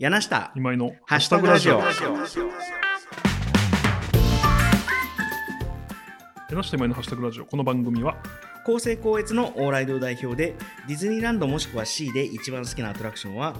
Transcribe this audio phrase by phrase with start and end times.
[0.00, 1.80] 柳下今井のハッシュタグラジオ。
[1.80, 1.88] 柳
[6.62, 7.44] 下今井のハッシュタグラジオ。
[7.44, 8.16] この番組は、
[8.64, 10.54] 公正高越の往来堂代表で
[10.86, 13.56] ディズニーランドもしくは C で一番好きなアトラクションは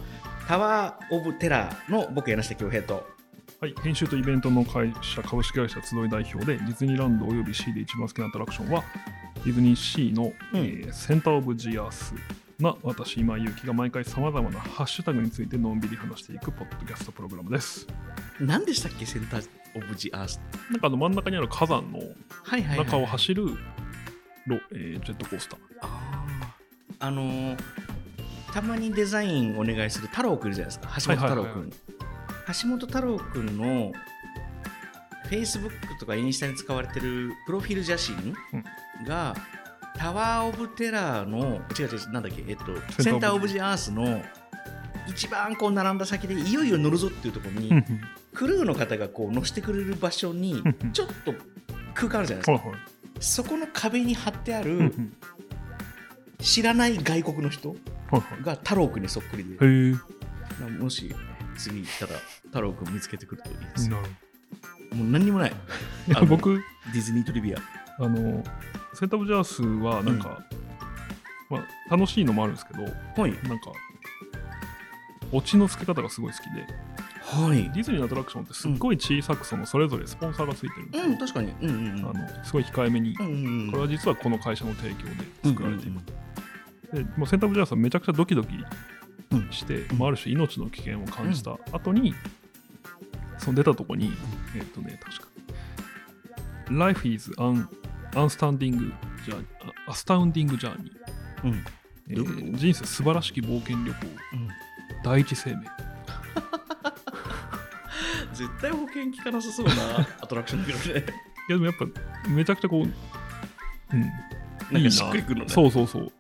[0.46, 3.05] タワー・オブ・テラーの僕柳下恭平と
[3.61, 8.84] はい、編集とイベントの会社、株式会社集い代表で、ディズニーランドおよび C で一番好きなアトラクションは、
[9.45, 12.14] ディズニーシーの、うんえーセンターオブジアース
[12.61, 17.86] な私、今井祐希が毎回さまざまなハッシュタグについてのんびり話していくポッドキャストプログラムです。
[18.40, 19.07] 何でしたっけ？
[19.07, 22.00] センター・オブ・ジ・アースなんかあの真ん中にある火山の
[22.76, 23.46] 中を走る
[24.49, 25.58] ロ、えージェットコースター。
[25.82, 27.07] あー。
[27.07, 27.58] あのー
[28.52, 30.88] たまにデザインお願いする太郎くんいるじゃないですか。
[31.00, 33.92] 橋本太郎くん、橋本太郎くんの
[35.30, 38.34] Facebook とかインスタに使われてるプロフィール写真
[39.06, 39.36] が、
[39.98, 44.22] タワー・オブ・テラーの違う違うなんだっけえっとセンター・オブ・ジ・アースの
[45.08, 47.70] 一番こう並んだ先でいよいよ乗るぞっていうところに、
[48.34, 51.34] クルーの方がこう乗せてくれる場所にちょっと
[51.94, 52.78] 空間あるじゃないですか、
[53.18, 54.92] そこの壁に貼ってある、
[56.40, 57.74] 知らない外国の人
[58.10, 59.96] はいが太郎くんにそっくりで。
[60.78, 61.14] もし
[61.56, 62.12] 次行ったら
[62.46, 63.98] 太郎くん見つけてくるといいですも
[64.92, 65.52] う何にもない。
[66.28, 66.55] 僕、
[66.92, 67.58] ディズニートリビア。
[67.98, 68.42] あの、
[68.98, 70.41] センターオブジャースはなんか、
[71.48, 73.32] まあ、楽しいのもあるんですけど、はい。
[73.46, 73.70] なんか、
[75.30, 76.66] オチの付け方がすごい好きで、
[77.22, 77.70] はい。
[77.70, 81.55] ディズニーのアトラクションってすっごい小さくそのそれぞれスポンサーがついてるんですようん確かに。
[81.60, 82.10] うんうんうん。
[82.10, 83.70] あのすごい控えめに、うんうんうん。
[83.70, 85.92] これは実はこの会社の提供で作られている。
[86.92, 88.48] うん、でもうセンターオブジャースはめちゃくちゃドキドキ
[89.30, 89.98] うんして、うん。
[89.98, 92.14] まあ、ある種命の危険を感じた後に、
[93.36, 94.10] その出たとこに、
[94.56, 95.28] えっ、とね、確か、
[96.70, 97.68] Life is an
[98.12, 98.92] unstanding
[99.27, 99.47] journey,
[99.89, 100.91] astounding journey、
[101.45, 101.64] うん。
[102.09, 102.27] えーどう？
[102.27, 104.48] いうこと人生素晴らしき冒険旅行、うん。
[105.03, 105.67] 第一生命。
[108.34, 109.73] 絶対保険効かなさそうな
[110.20, 111.01] アトラクションだけどね。
[111.48, 111.86] いやでもやっぱ
[112.29, 112.91] めちゃくちゃこう、うん、
[114.70, 115.51] なんかしっくりくるのね。
[115.51, 116.13] そうそうそう。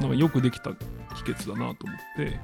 [0.00, 0.76] なんかよくできた秘
[1.22, 2.38] 訣だなと思って、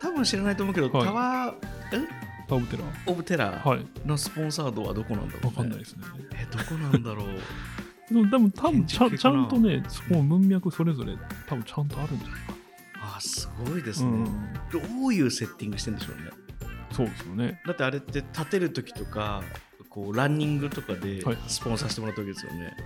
[0.00, 1.04] 多分知らないと思うけど、はい。
[1.04, 2.08] タワーえ？
[2.48, 3.10] タオブテラー。
[3.10, 6.04] オブテラーはい、のスポンサードはどこなんだろう、ね、わかんないですね。
[6.34, 7.26] えどこなんだろう
[8.10, 11.16] でも多分ちゃんちゃんとね、そこ文脈それぞれ
[11.46, 12.54] 多分ちゃんとあるんじゃないか
[13.16, 14.10] あすごいですな。
[14.10, 14.34] ね、うん、
[15.00, 16.30] どういうセッティングしてんでしょうね。
[16.92, 17.60] そうですよね。
[17.66, 19.42] だってあれって立てる時とか
[19.88, 21.38] こうランニングとかではい。
[21.48, 22.76] スポンサーしてもらったわけですよね、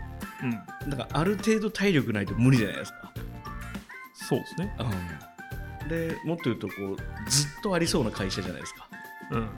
[0.85, 3.13] うん、だからある程度体力ないと無理じゃないですか、
[4.15, 4.77] そうですね。
[5.89, 8.89] でもっと言うとこうずっとありそうな会社じゃないですか、
[9.31, 9.51] うん、はい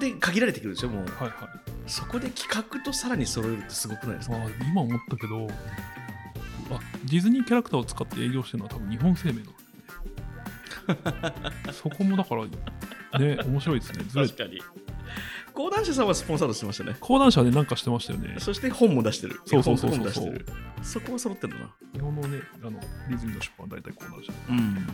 [0.00, 1.06] で限られてくるでしょもう。
[1.06, 1.32] はい。
[1.88, 4.36] そこで企画とさらに揃えるってすごくないですか？
[4.70, 5.46] 今思ったけど、
[6.70, 9.54] あディズニーキャラクターを使って営業してるのは多分日本生命なんだよ
[11.40, 11.72] ね。
[11.72, 12.44] そこもだから、
[13.18, 14.04] ね、面白いですね。
[14.14, 14.60] 確かに。
[15.54, 16.94] 講談社さんはスポンサードしてましたね。
[17.00, 18.36] 講談社でなんかしてましたよね。
[18.38, 19.40] そして本も出してる。
[19.44, 20.46] そうそうそうそう本も出してる。
[20.82, 21.70] そこは揃ってるな。
[21.94, 24.32] 日本のね、あのディズニーの出版は大体講談社。
[24.50, 24.86] うん。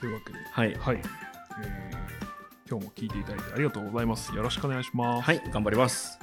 [0.00, 0.74] というわけで、はい。
[0.74, 1.02] はい、
[1.62, 2.17] えー
[2.68, 4.34] 今日も聞いていただいてありがとうございます。
[4.34, 5.24] よろしくお願いします。
[5.24, 6.18] はい頑張ります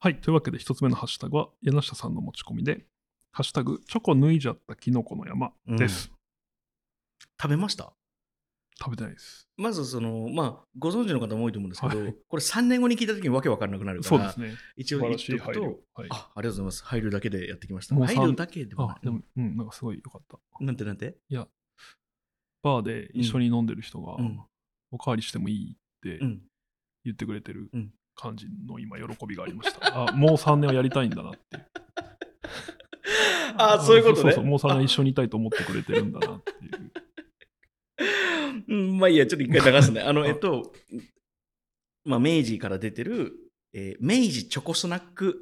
[0.00, 0.20] はい。
[0.20, 2.84] というわけで、一つ目のハッシュタグは、柳下さんの持ち込みで、
[3.32, 6.12] ハッシュタグ、チョコ脱いじゃったキノコの山です。
[7.40, 7.94] 食べました？
[8.78, 9.48] 食べてないです。
[9.56, 14.58] まずそのまあご存知の方も多いと思うんですけど、はいこれ3年後に聞いた時にわけわかんなくなるからそうですね。
[14.76, 15.62] 一応言っとくと。
[15.94, 16.08] はい。
[16.10, 20.38] あありがとうございます配慮だけでやってきましたもう三配慮だけでもない、あでも、うん、なんかすごいよかった。
[20.60, 21.16] なんてなんて？
[21.28, 21.46] いや、
[22.62, 24.40] バーで一緒に飲んでる人が、うん
[24.90, 26.42] おかわりしてもいいってうん
[27.04, 30.08] 言ってくれてるうん感じの今、喜びがありました。
[30.08, 31.66] あ、もう3年はやりたいんだなっていう。
[33.58, 36.92] あそういうことねそうそう、もう3年一緒にいたいと思ってくれてるんだなっていう。
[38.74, 40.00] うんまあいいやちょっと一回流すね。
[40.00, 40.26] あのあ。
[40.26, 40.72] えっと
[42.04, 43.32] まあ明治から出てる、
[43.72, 45.36] えー明治チョコスナック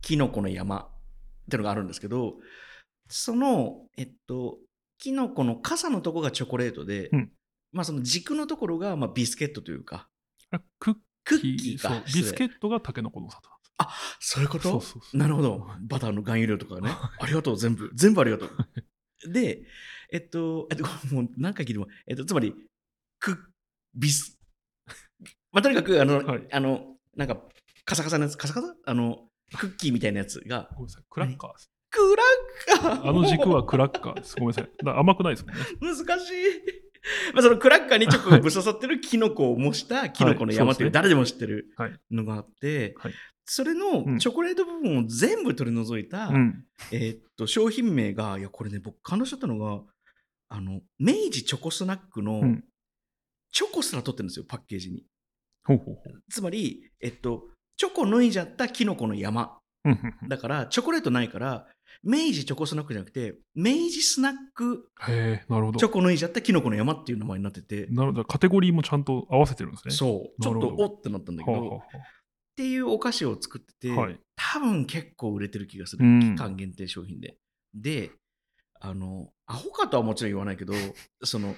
[0.00, 0.88] キノコの山っ
[1.48, 2.34] ていうのがあるんですけど
[3.08, 4.58] そのえっと
[4.98, 7.32] キノコの傘のとこがチョコレートで、うん。
[7.72, 10.08] まあその軸のところがまあビスケットというか
[10.50, 12.02] あクックッキー、か。
[12.14, 13.62] ビスケットがタケノコの砂糖なんで
[14.20, 14.82] そういうこと。
[15.14, 15.66] なるほど。
[15.80, 16.90] バターの含有量とかね。
[16.90, 17.90] ありがとう、全部。
[17.94, 19.32] 全部ありがとう。
[19.32, 19.62] で、
[20.12, 20.84] えっと、えっと、
[21.14, 22.54] もう何回聞いても、えっと、つまり、
[23.22, 23.38] ク
[23.94, 24.38] ビス。
[25.52, 27.40] まあ、とにかく、あの、はいあの、なんか、
[27.84, 28.74] カサカサのやつ、カサカサ？
[28.84, 29.28] あの、
[29.58, 31.04] クッキーみたいなやつが、ごめんなさい。
[31.08, 31.70] クラッカーです。
[31.90, 32.22] クラ
[32.76, 33.08] ッカー？
[33.08, 34.34] あの軸はクラッカーです。
[34.34, 34.70] ごめんなさい。
[34.84, 35.62] 甘くないですもんね。
[35.80, 36.82] 難しい。
[37.34, 43.14] まあそのクラッカーにチョコがぶっ刺さってるキノコを模したキノコの山っていうはい誰でも知ってるはいのがあって、はい
[43.44, 46.64] それのうんチョコレート部分を全部取り除いた、うん。
[46.92, 49.82] えーっと商品名が、いや、これね、僕感動しちゃったのが、
[50.48, 52.64] あの、明治チョコスナックのうん
[53.52, 55.04] チョコすら取ってるんですよ、パッケージに。
[55.64, 56.22] ほうほうほう。
[56.30, 57.44] つまり、えっと、
[57.76, 59.58] チョコ脱いじゃったキノコの山。
[60.28, 61.66] だから、チョコレートないから、
[62.02, 65.78] 明治チョコスナックじゃなくて、明治スナックへえ、なるほど。
[65.78, 68.24] チョコ脱いじゃったキノコの山っていう名前になってて、なるほど。
[68.24, 69.94] カテゴリーもちゃんと合わせてるんですね。
[69.94, 71.80] そう、ちょっとおってなったんだけど、ははっ
[72.56, 74.18] ていうお菓子を作ってて、はい
[74.54, 77.36] 多分結構売れてる気がする、うん期間限定商品で。
[77.74, 78.10] で、
[78.80, 80.74] あの、アホかとはもちろん言わないけど、
[81.22, 81.54] その、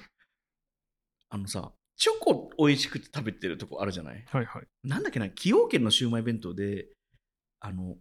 [1.30, 4.24] あのさ、チョコ美味しくて食べてるとこあるじゃない？
[4.30, 4.66] あはいはい。
[4.82, 6.88] なんだっけな、崎陽軒のシウマイ弁当で、
[7.60, 7.96] あの、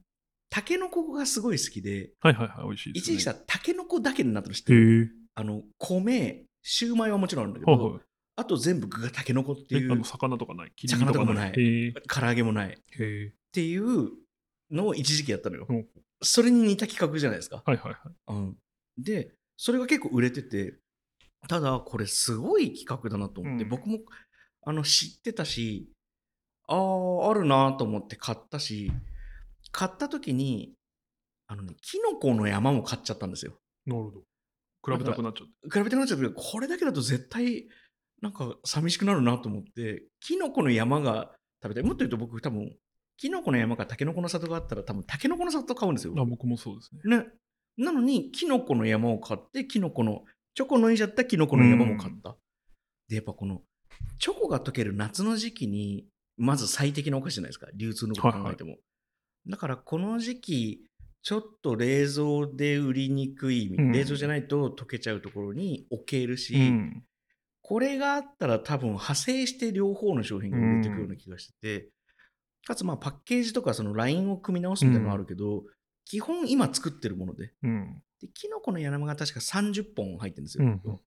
[0.49, 2.65] タケノコがすごい好きで、はいはいはい。
[2.65, 3.15] 美味しいです、ね。
[3.15, 5.01] 一時期さ、タケノコだけになったの知ってる？
[5.01, 5.09] へえ。
[5.35, 8.01] あの、米、シウマイはもちろんあるんだけど、はいはい。
[8.35, 10.71] あと全部具がタケノコっていうえあの、魚とかない？
[10.87, 11.53] 魚とかもない？
[11.55, 11.93] へえ。
[12.07, 12.69] 唐揚げもない。
[12.69, 13.27] へえ。
[13.27, 14.09] っていう
[14.71, 15.67] のを一時期やったのよ。
[15.69, 15.87] うん
[16.25, 17.61] それに似た企画じゃないですか。
[17.65, 17.99] はいはいはい。
[18.29, 18.55] うん、
[18.97, 20.79] で、それが結構売れてて、
[21.47, 23.99] ただこれすごい企画だなと思って、うん僕も
[24.65, 25.89] あの知ってたし、
[26.67, 28.91] ああ、あるなと思って買ったし、
[29.71, 30.73] 買った時に、
[31.47, 33.53] あのね、キノコの山も買っちゃったんですよ。
[33.85, 34.19] なるほど。
[34.85, 35.79] 比べたくなっちゃって。
[35.79, 37.67] 比べてなっちゃったけど、これだけだと絶対、
[38.21, 41.31] なんか寂しくなるなと思って、キノコの山が
[41.61, 41.83] 食べたい。
[41.83, 42.73] もっと言うと僕多分、
[43.17, 46.13] キノコの山かタケノコの里があったら多分タケノコの里買うんですよ。
[46.17, 47.17] あ、僕もそうですね。
[47.17, 47.25] ね。
[47.77, 50.23] なのに、キノコの山を買って、キノコの、
[50.55, 52.35] チョコ抜いちゃったキノコの山も買った。
[53.07, 53.61] で、やっぱこの、
[54.19, 56.05] チョコが溶ける夏の時期に、
[56.37, 57.67] まず最適なお菓子じゃないですか。
[57.75, 58.77] 流通のこと考えても。
[59.47, 60.85] だから、この時期、
[61.23, 67.03] ちょっと冷蔵で売りにくい、うん冷蔵じゃないと溶けちゃうところに置けるし、うん。
[67.61, 71.89] これがあったら多分派生して両方の商品が売れていくような気がしてて、
[72.65, 75.63] かつまあパッケージとかそのラインを組み直すみたいなのもあるけど、
[76.05, 78.01] 基本今作ってるもので、うん。
[78.23, 80.63] でキノコの柳が確か30本入ってるんですよ。
[80.63, 80.99] うん。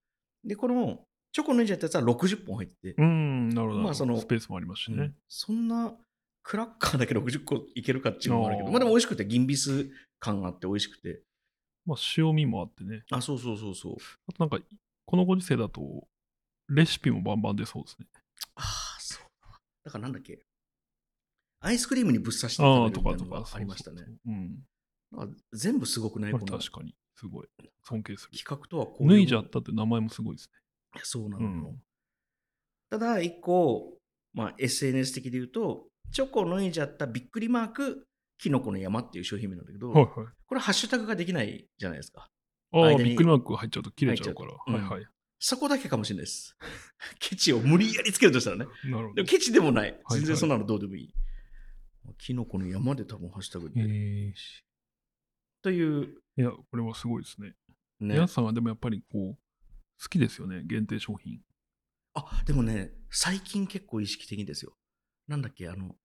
[0.45, 1.01] で、この
[1.33, 3.49] チョコ抜いちゃったやつは60本入ってて、うん。
[3.49, 3.81] なるほど。
[3.83, 5.13] まあそのスペースもありますしね。
[5.29, 5.95] そんな
[6.43, 11.23] クラッカーだけ60個いけるかっていうのもあるけど、まあでも美味しくて、銀ビス感があって美味しくて。
[11.85, 13.03] まあ塩味もあってね。
[13.11, 13.97] あ、そうそうそうそう。
[14.29, 14.65] あとなんか、
[15.05, 16.07] このご時世だと、
[16.69, 18.07] レシピもバンバン出そうですね。
[18.57, 19.59] ああ、そうだわ。
[19.85, 20.41] だからなんだっけ。
[21.61, 24.07] アイスクリームにぶっ刺してるみたありましたねそう。
[24.07, 24.67] そうそううん。
[25.13, 26.33] なんか全部すごくない？
[26.33, 27.49] まこのあ確かに、すごい。
[27.85, 28.39] 尊敬する。
[28.39, 30.51] 企画とはこういう脱いじゃったって名前もすごいです
[30.95, 31.47] いやそうなね。
[31.47, 31.75] のよ、
[32.91, 33.99] ただ一個、
[34.35, 38.07] まあ、SNS 的で言うとチョコ脱いじゃったびっくりマーク
[38.39, 39.95] キノコの山っていう商品名なんだけど、うん。
[39.95, 40.27] はいはい。
[40.47, 42.29] これハッシュタグができないじゃないですか
[42.73, 44.53] ああ、間にビックリマークが入っちゃうと切れちゃうから。
[44.53, 45.07] うとはいはい。
[45.39, 46.57] そこだけかもしれないです
[47.21, 49.29] ケチを無理やりつけるとしたらねなるほどでも。
[49.29, 51.15] ケチでもないはい全然そんなのどうでもいい、
[52.19, 54.33] キノコの山で多分ハッシュタグで、えー、
[55.67, 57.49] といういや、これはすごいですね。
[57.99, 59.35] ね皆さんはでもやっぱりこう、
[60.01, 61.41] 好きですよね、限定商品。
[62.15, 64.75] あ、でもね、最近結構意識的ですよ。
[65.27, 65.97] なんだっけ、あの、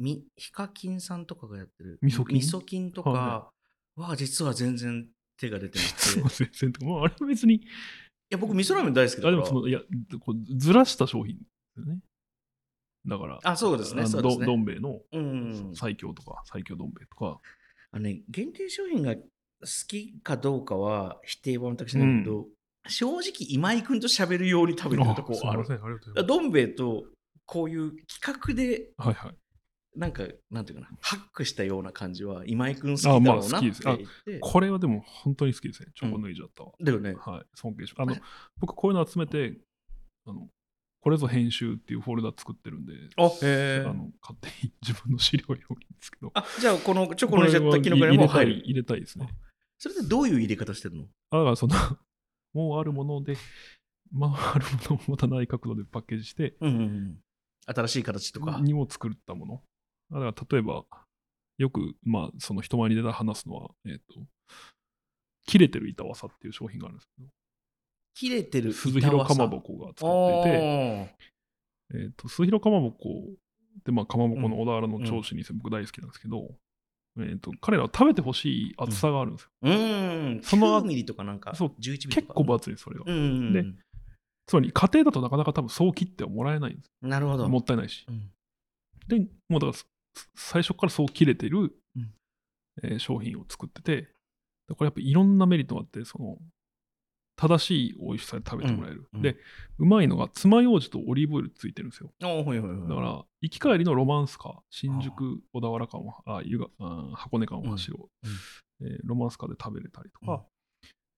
[0.00, 3.50] み、ヒカキンさんとかがやってる、味噌菌味噌菌とかは
[3.94, 5.06] は、実は全然
[5.36, 6.50] 手が出てなくて。
[6.52, 6.88] 全然。
[6.88, 7.64] まあ、あれは別に、
[8.30, 9.36] や、僕、味噌ラーメン大好きだあ、から。
[9.36, 9.80] でもその、いや、
[10.18, 11.44] こうずらした商品で
[11.74, 12.00] すよね。
[13.06, 15.72] だから、あそうですねそうですねどどん兵衛のうん。
[15.76, 17.40] 最強とか、最強どん兵衛とか、
[17.92, 19.20] あのね、限定商品が好
[19.86, 22.46] きかどうかは否定は全くしないけど、
[22.88, 25.64] 正直、今井君と喋るように食べてるとこある
[26.16, 26.22] あ。
[26.24, 27.04] どん兵衛と
[27.46, 29.34] こういう企画ではいはい。
[29.94, 33.76] なんか、なんていうかな、ハックしたような感じは、今井君好きだろうなって言っ
[34.24, 34.38] て。
[34.40, 35.88] これはでも本当に好きですね。
[35.94, 36.72] チョコ脱いじゃったわ。
[36.80, 37.14] だよね。
[37.14, 38.10] はい、尊敬します。
[38.10, 38.26] あの、
[38.58, 39.60] 僕こういうの集めて、
[40.24, 40.48] あの、
[41.02, 45.66] これぞ編集っていうフォルダ作ってるんで、ああの勝手に自分の資料用にで
[46.00, 48.52] すけど、あ、じゃあ、このチョコのじゃったキノコにも入る。
[48.52, 49.28] 入れたい入れたいですね。
[49.78, 51.02] それってどういう入れ方してるの？
[51.02, 51.74] だからその、
[52.54, 53.36] もうあるもので、
[54.12, 57.18] まああるものをまたない角度でパッケージして、うんうんうん。
[57.66, 58.60] 新しい形とか。
[58.60, 59.62] にも作ったもの。
[60.12, 60.84] だから例えば、
[61.58, 64.20] よく、まあ、その人前に出た話すのは、えっ、と、
[65.46, 67.28] 切れてる板わさっていう商品があるんですけど、
[68.14, 71.16] 切れてる鈴広かまぼこが作ってて、
[71.92, 71.98] て。
[72.04, 72.98] えっ、と、鈴広かまぼこ
[73.80, 76.50] って、まあ、かまぼこの小田原の長州に僕大好きなんですけど、
[77.18, 79.50] えっ、と、彼らは食べてほしい厚さがあるんですよ。
[79.62, 80.42] うーん。
[80.42, 82.14] その9ミリとかなんか、そう11ミリとか。
[82.16, 83.04] 結構分厚いです、それが。
[83.06, 83.52] うんうんうん。
[83.52, 83.64] で
[84.46, 86.90] つまり、家庭だとなかなか多分そう切ってはもらえないんです。
[87.00, 87.48] なるほど。
[87.48, 88.04] もったいないし。
[88.08, 88.30] うん
[89.08, 89.86] で、もうだから、す
[90.36, 92.14] 最初からそう切れてる、うん
[92.82, 94.02] えー商品を作ってて、
[94.68, 96.38] でこれやっぱいろんなメリットがあって、その、
[97.48, 99.08] 正しい美味しさで食べてもらえる。
[99.12, 99.18] うん。
[99.18, 99.22] うん。
[99.22, 99.36] で、
[99.78, 102.12] うまいのが、爪楊枝とオリーブオイルついてるんですよ。
[102.88, 108.28] だから、行き帰りのロマンスカー、新宿、小田原間を、あ、湯があ箱根間を走ろう、
[108.84, 110.44] えーロマンスカーで食べれたりとか、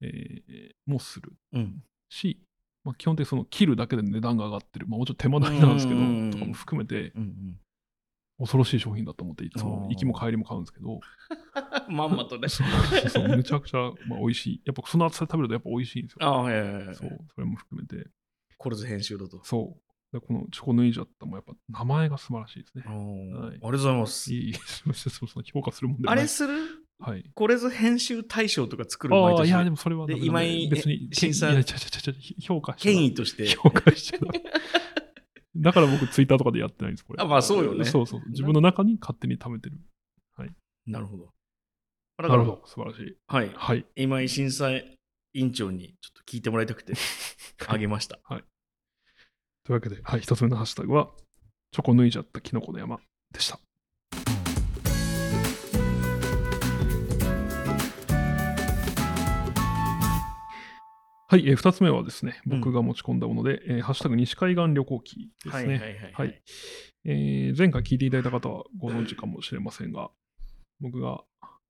[0.00, 1.32] えーもする。
[1.52, 1.82] うん。
[2.08, 2.38] し、
[2.84, 6.06] まあ、基本的にその切るだけで値段が上がってる、まあ、もちろん手間代なんですけど、うん。
[6.06, 7.58] うんうんとかも含めて、うん
[8.38, 11.00] 恐ろしい商品だと思って、いつも行きも帰りも買うんですけど、
[11.88, 11.96] うん。
[11.96, 12.48] まんまとね。
[12.48, 12.66] そう
[13.00, 14.62] そうそうめちゃくちゃ、まあ、美味しい。
[14.64, 16.18] やっぱその厚さで食べるとやっぱ美味しいんですよ。
[16.26, 16.94] あはいはいはい。
[16.94, 18.08] そう、それも含めて。
[18.58, 19.40] コルズ編集だと。
[19.44, 19.80] そう。
[20.12, 24.32] でこのチョコヌイジャッタもやっぱ名前が素晴らしいですねはいありがとうございます。
[24.32, 26.08] いい、いい、すみません、その評価するもんで。
[26.08, 26.54] あれする？
[27.00, 27.24] はい。
[27.34, 31.48] コレズ編集大賞とか作る毎ああ、年いや、でもそれは今井別に、審査
[32.40, 33.48] 評価して権威として。
[33.56, 34.18] 評価しちゃ
[35.56, 37.22] だから僕、ツイッターとかでやってないんです、これ。
[37.22, 38.22] あまあそうよねそうそう。
[38.28, 39.78] 自分の中に勝手に貯めてる。
[40.86, 41.32] なるほど。
[42.18, 43.16] なるほど、素晴らしい。
[43.26, 43.50] はい。
[43.54, 43.86] はい。
[43.96, 44.98] 今井審査委
[45.32, 46.92] 員長にちょっと聞いてもらいたくて、
[47.66, 48.18] あげました。
[48.26, 48.40] とい
[49.70, 51.10] うわけで、はい、一つ目のハッシュタグは、
[51.72, 53.00] チョコ抜いちゃったキノコの山
[53.32, 53.58] でした。
[61.34, 66.12] はい、えー、2つ目はですね、うん僕が持ち込んだもので、えーハッシュタグ西海岸旅行記ですね。
[67.58, 70.10] 前回聞いていただいた方はご存知かもしれませんが、
[70.80, 71.24] 僕が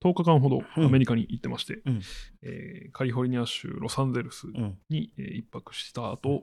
[0.04, 2.00] 10日間ほどアメリカに行ってまして、うん
[2.42, 4.76] えーカリフォルニア州ロサンゼルスうん。
[4.90, 6.42] に、えー一泊した後、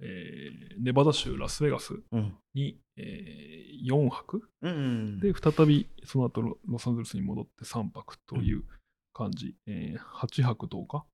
[0.00, 2.34] えーネバダ州ラスベガスうん。
[2.52, 5.20] に、え4泊うん。
[5.20, 8.62] で、再びその後ロロサンゼルスに戻って3泊という
[9.16, 11.04] 感じ、えー8泊10日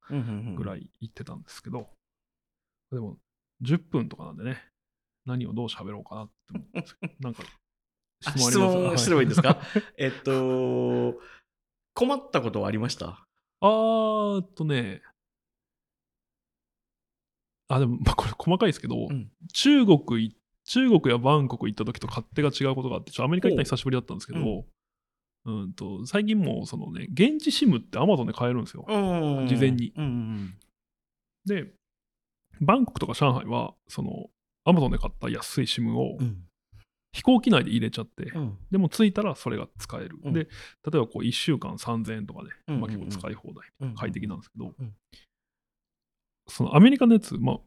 [0.57, 0.81] ぐらい。
[0.83, 1.89] い行ってたんですけど、
[2.91, 3.17] でも
[3.63, 4.63] 10分とかなんでね、
[5.25, 7.43] 何をどう喋ろうかなって思うんですけど、 なんか
[8.27, 9.59] あ質質問すればいいですか？
[9.97, 11.15] えっと、
[11.95, 13.25] 困ったことはありました？
[13.61, 15.03] あーっとね、
[17.69, 19.31] あ、でも、まあ、これ細かいですけど、うん。
[19.53, 24.65] 中国い、中国やバンコク行った時と勝手が違うことがあって、アメリカ行ったの久しぶりだったんですけど、うん
[25.77, 28.85] と最近もうそのね、現地シムってアマゾンで買えるんですよ。
[28.87, 30.55] うん事前にうん。
[31.45, 31.73] で、
[32.61, 34.31] バンコクとか上海は、その、
[34.65, 36.45] アマゾンで買った安いシムをうん。
[37.15, 38.59] 飛行機内で入れちゃって、うん。
[38.71, 40.19] でも着いたらそれが使える。
[40.23, 40.49] うんで、例
[40.95, 44.95] えばこう1週間3000円とかで、うんまあ、結構使い放題、うん快適なんですけど、うん
[46.49, 47.59] そのアメリカのやつ、まあ、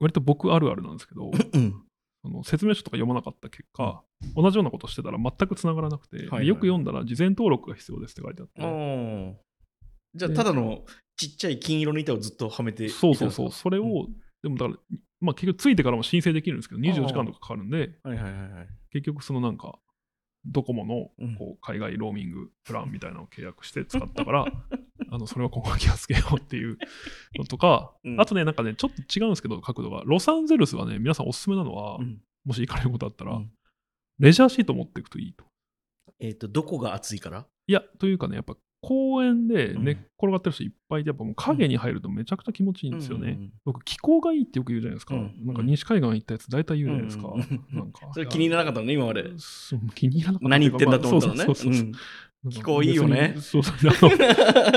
[0.00, 1.84] 割と僕あるあるなんですけど、うん。
[2.24, 4.02] その説明書とか読まなかった結果、
[4.34, 6.48] 同じようなことしてたら全く繋がらなくて、ではい。
[6.48, 9.36] よく読んだら事前登録が必要ですって書いてあって、お
[10.14, 10.86] じゃあ、ただの
[11.18, 14.06] ちっちゃい金色の板をずっとはめてそうそうそう、それを、
[14.42, 18.68] でもだから、まあ結局着いてからも申請できるんですけど、24時間とかかかるんで、はいはいはいはい。
[18.90, 19.78] 結局そのなんか、
[20.46, 21.36] ドコモのうん。
[21.36, 24.46] こう海外ローミングプランみたいなのを契約して使ったから、
[25.14, 26.76] あのそれは今後は気をつけようっていう
[27.38, 30.02] のとか、うんあとね、なんかね、ちょっと違うんですけど、角度が。
[30.04, 33.50] ロサンゼルスはね、皆さんおすすめなのは、うんもし行かれることあったら、うん
[34.18, 35.44] レジャーシート持っていくといいと。
[36.20, 37.46] えっと、どこが暑いから？
[37.66, 43.30] いや、というかね、やっぱ公園でうん寝っ転がってる人いっぱいで、やっぱもう影に入るとめちゃくちゃ気持ちいいんですよね。
[43.30, 45.14] うん僕、気候がいいってよく言うじゃないですか。
[45.14, 47.28] うんなんか西海岸行ったやつ大体言うじゃないですか。
[47.28, 48.08] うんうんなんか。
[48.12, 49.32] それ気に入らなかったのね、今まで。
[49.38, 51.38] そう気に入らなかった何言ってんだと思ったのね。
[51.38, 53.76] まあそうそうそう気候いいよねそうそう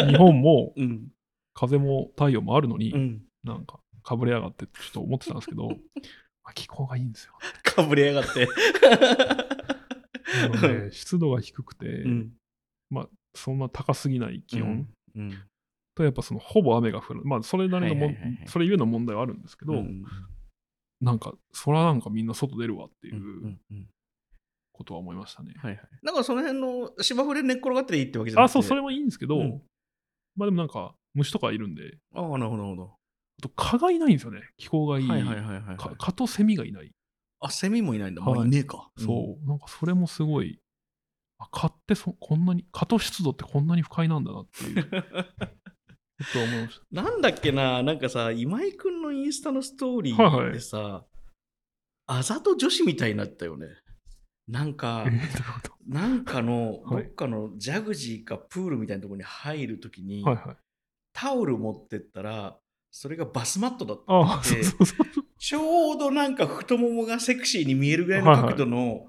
[0.08, 1.12] 日本もうん。
[1.54, 3.22] 風も太陽もあるのに、うん。
[3.44, 5.68] なんかかぶれやがってちょっと思ってたんですけど、
[6.44, 7.34] まあ気候がいいんですよ。
[7.64, 8.48] かぶれやがって。
[10.92, 12.32] 湿度が低くて、うん。
[12.90, 15.34] まあそんな高すぎない気温、うん。
[15.96, 17.22] とやっぱそのほぼ雨が降る。
[17.24, 20.04] まあそれなりのもん、はいはいそれゆえの問題はあるんですけど、うん
[21.00, 23.88] なんかそらなんかみんな外出るわっていうんううんうん
[24.72, 25.54] ことは思いましたね。
[25.58, 25.82] はいはい。
[26.04, 29.62] なんかその辺の芝生で寝っ転がっていいってわけじゃなくてあ、そう、それもいいんですけど、うん
[30.36, 32.94] まあでもなんか虫とかいるんで、ああ、なるほど、なるほど。
[33.40, 34.42] あと蚊がいないんですよね。
[34.58, 35.08] 気候がいい。
[35.08, 35.78] はいはいはいはいはい。
[35.78, 36.92] か蚊とセミがいない。
[37.40, 38.22] あ、セミもいないんだ。
[38.22, 38.90] はいまあ、いねえか。
[38.98, 39.48] そう。
[39.48, 40.60] なんかそれもすごい、
[41.40, 45.00] あ蚊ってそこんなに、蚊と湿度ってこんなに不快なんだなっていう、 こ
[46.34, 51.06] とは思いましなんだっけな、なんかさ、今井くんのインスタのストーリはいはいーでさ、
[52.08, 53.68] あざと女子みたいになったよね。
[54.48, 55.06] なんか
[55.88, 60.58] なんかの、どはいっかのジャグジーかプールみたいなところに入るときに、はいはい。
[61.14, 62.58] タオル持ってったら、
[62.92, 64.64] それがバスマットだったああ、で。
[65.38, 69.08] ちょうどなんか太ももがセクシーに見えるぐらいの角度の、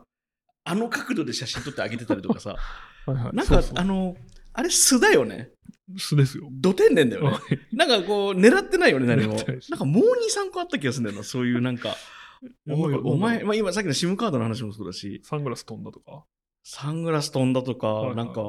[0.68, 2.54] あの角度で写真撮ってあげてたりとかさ、
[3.06, 4.16] はいはい、なんかあの、
[4.52, 5.50] あれ素だよね。
[5.96, 6.48] 素ですよ。
[6.52, 7.30] ど天然だよね。
[7.30, 7.74] はい。
[7.74, 9.34] なんかこう、狙ってないよね、何も。
[9.34, 9.40] な
[9.76, 11.96] んかもう2、3個あった気がするんだよな、そういうなんか、
[12.68, 16.24] おいなんかお前、まあ、今さっきの SIM カードの話もそうだし、サングラス飛んだとか。
[16.64, 18.16] サングラス飛んだとか、はいはい。
[18.16, 18.42] なんか、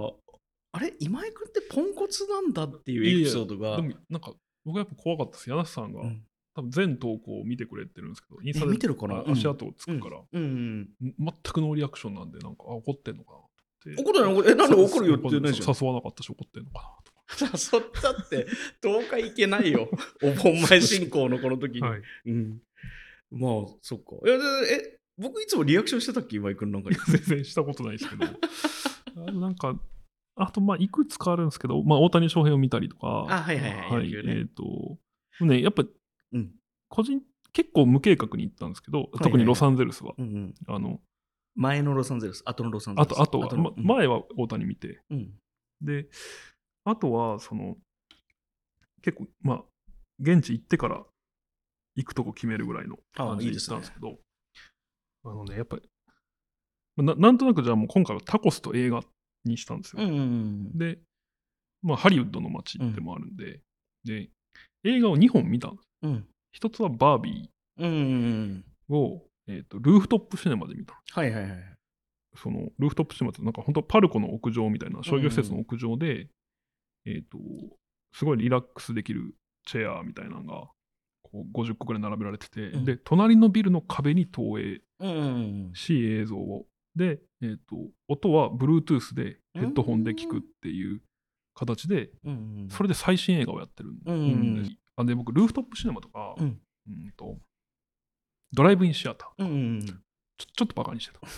[0.74, 4.34] あれ、今井君ってポンコツなんだっていうエピソードが、でもなんか
[4.66, 5.50] 僕はやっぱ怖かったです。
[5.50, 6.24] 柳瀬さんが、うん
[6.60, 9.16] 多分全投稿を見てくれてるんですけど、インスタえで見てるかな？
[9.16, 10.90] あ足跡をつくから、うん。
[11.00, 14.02] 全くノーリアクションなんで、なんか、あ、怒ってんのかなって。
[14.02, 14.34] 怒ってない？
[14.34, 15.76] 怒ってえなんで怒るよって言ってないじゃん？
[15.80, 16.96] 誘わなかったし怒ってんのか
[17.42, 18.48] なと誘ったって
[18.82, 19.90] 10日行けないよ。
[20.24, 22.02] お盆前進行のこの時に、はい。
[22.26, 22.62] うん、
[23.32, 23.52] まあ
[23.82, 24.16] そっか。
[24.26, 26.96] いやでえ僕いつもリアクションしてたっけ今井君なんかに？
[27.08, 28.26] 全然したことないですけど。
[29.28, 29.80] あのなんか、
[30.36, 33.92] あと、まあ、いくつかあるんですけど、まあ、大谷翔平を見たりとか、あはいはいはい。
[33.92, 34.38] はい、野球ね。
[34.38, 34.98] えっ、と、
[35.46, 35.84] ね、やっぱ、
[36.34, 36.52] うん。
[36.88, 37.22] 個人、
[37.54, 40.14] 結構無計画に行ったんですけど、特にロサンゼルスは。
[40.18, 41.00] うんうん、あの、
[41.56, 43.12] 前のロサンゼルス後のロサンゼルス。
[43.12, 45.34] あと、あとは、のま前は大谷見て、うん。
[45.82, 46.08] で、
[46.86, 47.78] あとは、その、
[49.02, 49.64] 結構、まあ、
[50.20, 51.06] 現地行ってから
[51.96, 54.18] 行くとこ決めるぐらいのあ感じで行ったんですけど、
[55.24, 55.84] あのね、やっぱり、
[56.96, 59.02] まあななんとなくじゃあもう今回はタコスと映画
[59.46, 60.04] にしたんですよ。
[60.04, 61.00] うんうんで、
[61.82, 63.62] まあ、ハリウッドの街でもあるんで、
[64.04, 64.30] で、
[64.84, 65.70] 映画を2本見た。
[65.70, 65.90] んです。
[66.04, 66.28] うん。
[66.52, 71.00] 一つはバービうんうんうんーを、えーと、ルーフトップシネマで見た。
[71.12, 71.52] はいはいはい
[72.36, 76.28] そのルーフトップシネマってなんか本当パルコの屋上みたいな商業施設の屋上で、
[77.06, 77.38] えっ、と、
[78.14, 79.34] すごいリラックスできる
[79.66, 80.70] チェアみたいなのが
[81.24, 82.86] こう50個ぐらい並べられてて、うん。
[82.86, 86.66] で、隣のビルの壁に投影うんうんし映像を。
[86.96, 91.02] で、えっ、と、音は Bluetooth でヘッドホンで聞くっていう
[91.60, 92.10] 形で、
[92.70, 95.06] それで最新映画をやってるんうんうんうん。
[95.06, 96.60] で僕、ルーフトップシネマとか、うん。
[96.88, 97.38] うんと
[98.52, 99.86] ドライブインシアター、うんうんうん。
[99.86, 99.96] ちょ
[100.38, 101.20] ちょっとバカにしてた。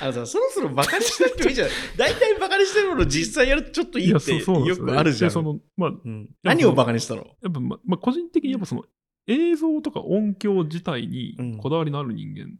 [0.00, 1.68] あのさそろそろバカにしなくてもいいじゃん。
[1.96, 5.30] 大体バカにしてるもの実際やるとちょっといいってよくあるじゃん。
[5.30, 6.28] でそのまあ、うん。
[6.42, 7.24] 何をバカにしたの？
[7.42, 8.84] やっぱ、ままあ、個人的にやっぱその
[9.26, 11.56] 映像とか音響自体にうん。
[11.56, 12.58] こだわりのある人間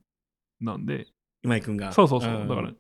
[0.61, 1.09] なんで、
[1.43, 1.93] 今井君が。
[1.93, 2.49] そうそうそう、ん。
[2.49, 2.73] だから、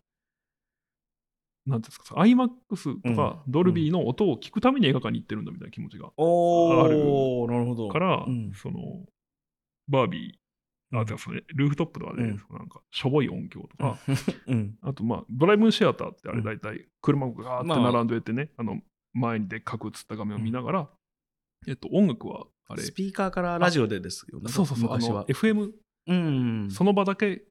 [1.66, 7.88] なんていうんですか、IMAX とかドルビーの音を聞くために映画館に行ってるんだみたいな気持ちがおあるおなるほど。
[7.88, 8.52] から、うん。
[8.54, 8.78] その、
[9.88, 12.28] バービー、あ、てかそのルーフトップとかで、うん。
[12.50, 13.98] なんか、しょぼい音響とか、
[14.46, 14.78] うん。
[14.82, 16.44] あと、まあ、ドライブシアターってあれうん。
[16.44, 17.92] 大体、車がガーってまあ。
[17.92, 18.80] 並んでてね、あの、
[19.12, 20.90] 前にでっかく映った画面を見ながら、
[21.66, 25.26] えっと、音楽は、あれ、スピーカーからラジオでですよねそうそうそう、昔は。
[25.26, 25.72] FM、
[26.06, 26.70] うん。
[26.70, 27.42] その場だけ、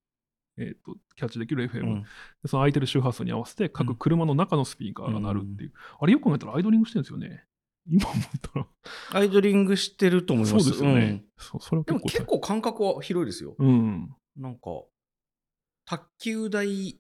[0.58, 2.08] えっと、キャッチできる FM、うんで
[2.46, 7.44] その空いてる周波数に合わせて、各車の中のスピーカーが鳴るっていう、あれよく考えたらアイドリングしてるんですよね。
[7.88, 8.68] 今思ったら。
[9.12, 11.02] アイドリングしてると思いますそうですよね。
[11.02, 14.10] うんそうそれはでも結構感覚は広いですようん。
[14.38, 14.86] なんか
[15.86, 17.00] 卓球台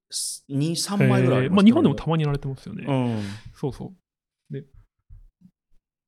[0.49, 2.85] 2、3枚ぐらいありまあ、日本でもたまにやられてますよね。
[2.87, 3.23] うん
[3.55, 3.93] そうそ
[4.49, 4.53] う。
[4.53, 4.63] で、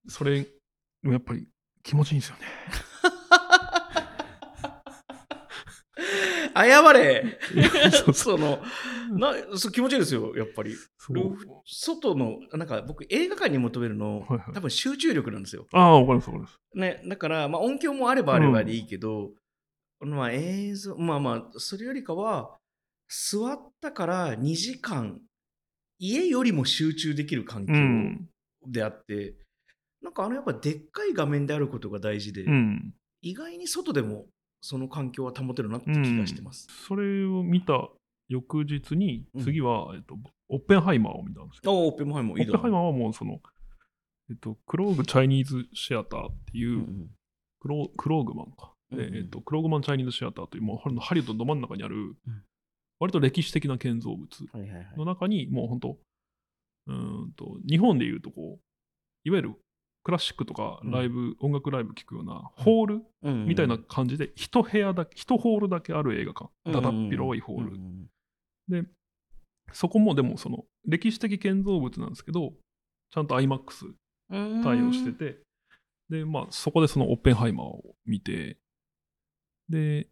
[0.07, 0.47] それ、
[1.03, 1.47] やっぱり
[1.83, 2.45] 気持ちいいんですよね。
[6.63, 7.39] 謝れ。
[8.13, 8.61] その
[9.11, 10.75] なそう気持ちいいですよやっぱり。
[11.65, 14.53] 外のなんか僕映画館に求めるの、はいはい。
[14.53, 16.59] 多分集中力なんですよ、ああ、わかります、わかります。
[16.75, 19.31] ね、だから、まあ、音響もあればあればでいいけど、
[19.99, 22.57] まあ映像まあまあそれよりかは
[23.09, 25.19] 座ったから2時間
[25.99, 28.29] 家よりも集中できる環境うん。
[28.67, 29.35] であって、
[30.01, 32.93] なんかあのやっぱでっかい画面であることが大事で、うん。
[33.21, 34.25] 意外に外でも
[34.67, 36.67] その環境は保てるなって気がしてます。
[36.85, 37.89] それを見た
[38.27, 40.17] 翌日にうん、次は、えっと、
[40.49, 41.71] オッペンハイマーを見たんですよ。
[41.71, 43.39] おお、オッペンハイマーもいいだオッペンハイマーはもうその、
[44.29, 47.09] えっと、クローグチャイニーズシアターっていう、うん
[47.59, 48.73] クロクローグマンか。
[48.91, 49.17] で、うんうん。
[49.17, 52.15] えっと、クローグマンチャイニーズシアターという、もうハリウッドのど真ん中にあるん、
[52.99, 54.27] 割と歴史的な建造物
[54.95, 55.97] の中に、もう本当、
[56.85, 59.55] うーんと、日本でいうとこう、いわゆる
[60.07, 60.91] クラシックとかうん。
[60.91, 67.71] ライブ、音楽ライブ聞くようなホールうんみたいな感じで、一部屋だけ、一ホールだけある映画館、うんだだっ広いホール。
[67.73, 68.07] うん
[68.69, 68.85] で、
[69.73, 72.53] そこもでもその歴史的建造物なんですけど、
[73.11, 73.93] ちゃんと IMAX
[74.29, 75.41] うん対応してて、
[76.09, 78.57] で、まあ、そこでそのオッペンハイマーを見て、
[79.67, 80.07] で、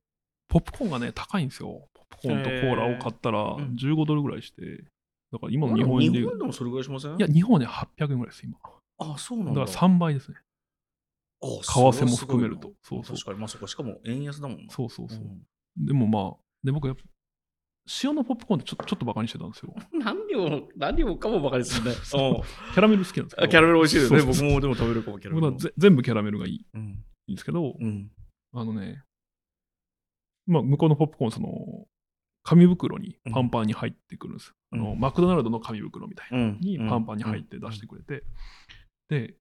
[0.49, 1.88] ポップコーンがね、高いんですよ。
[1.93, 3.75] ポップコーンとコーラを買ったらうん。
[3.75, 4.84] 15ドルぐらいして、
[5.31, 7.15] だから今の日本円で日本でもそれぐらいしません？
[7.15, 8.58] いや、日本はね、800円ぐらいです、今。
[8.97, 9.65] あ、そうなんだ。
[9.65, 10.38] だから3倍ですね。
[11.41, 14.71] あ為替も含めるとそうそう確かに、まあそこ、しかも円安だもんな。
[14.71, 15.19] そうそうそう。
[15.19, 15.41] ん
[15.77, 17.03] でもまあ、で、僕やっぱ、
[18.03, 19.75] 塩のポップコーンってちょちょっとバカにしてたんですよ。
[19.93, 21.95] 何を、何をかもバカにするね。
[22.03, 23.45] そううんキャラメル好きなんですけど。
[23.45, 24.19] あキャラメル美味しいですね。
[24.21, 25.60] そうそう僕もでも食べるかも、キャラメル僕は。
[25.60, 27.03] ぜ全部キャラメルがいいいうん。
[27.27, 28.12] いんですけど、うん。
[28.53, 29.03] あのね、
[30.47, 31.88] まあ、向こうのポップコーン、その、
[32.43, 34.49] 紙袋にパンパンに入ってくるんです。
[34.49, 36.38] うんあのマクドナルドの紙袋みたいな。
[36.38, 36.60] うん。
[36.60, 38.23] にパンパンに入って出してくれて、
[39.10, 39.36] で、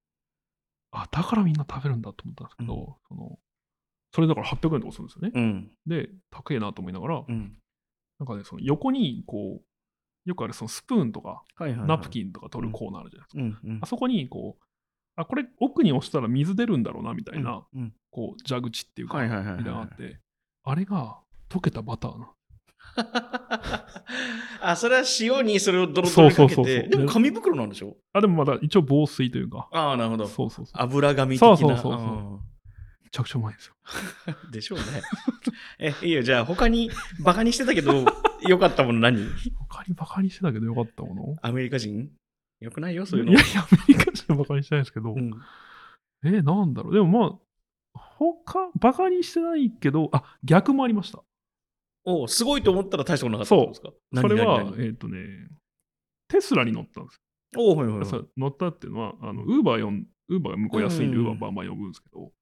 [0.90, 3.38] あ、だからみんな食べるんだと思ったんですけど、その
[4.14, 5.32] それだから800円とかするんですよね。
[5.34, 5.70] うん。
[5.86, 7.58] で、高えなと思いながら、うん。
[8.20, 11.42] なんかね、その横にこう、よくあるそのスプーンとか。
[11.86, 13.66] ナプキンとか取るコーナーあるじゃないですか。
[13.66, 13.76] うん。
[13.76, 14.64] うんあそこにこう、
[15.16, 20.20] あ、これ奥に押したら水出るんだろうなみたいな、うんこう蛇口っていうか、みたいなのがあって、
[20.62, 22.30] あれが溶けたバターな。
[24.60, 27.96] あ、それは塩にそれをドロドそうロにかけそうそうそうて、でも紙袋なんでしょ？
[28.12, 30.26] あ、でもまだ一応防水というか、ああ、なるほど。
[30.26, 30.82] そうそうそう。
[30.82, 31.56] 油紙的な。
[31.56, 32.40] そうそうそうそうん
[33.04, 33.74] めちゃくちゃうまいんですよ。
[34.50, 34.84] でしょうね。
[35.78, 38.04] え、いいよ、じゃあ他にバカにしてたけど、
[38.48, 39.24] よかったもの何？
[39.68, 41.36] 他にバカにしてたけどよかったもの？
[41.42, 42.10] アメリカ人？
[42.60, 43.32] よくないよ、そういうの。
[43.32, 45.30] いやいや、アメリカ人はバカにしてないですけど、うん
[46.24, 46.94] えーなんだろう。
[46.94, 47.26] でもま
[47.94, 51.22] あ、他、バカにしてないけど、あ、逆もありました。
[52.04, 54.20] おうすごいと思ったら大したことなかったってことですか？
[54.20, 55.48] それはえっ、とね、
[56.28, 57.20] テスラに乗ったんです
[57.56, 62.32] おうはいはいはい乗ったっていうのは、あの、ウーバー呼ん、ウーバーが向こう安いんで、うんウーバーバンバン呼ぶんですけど、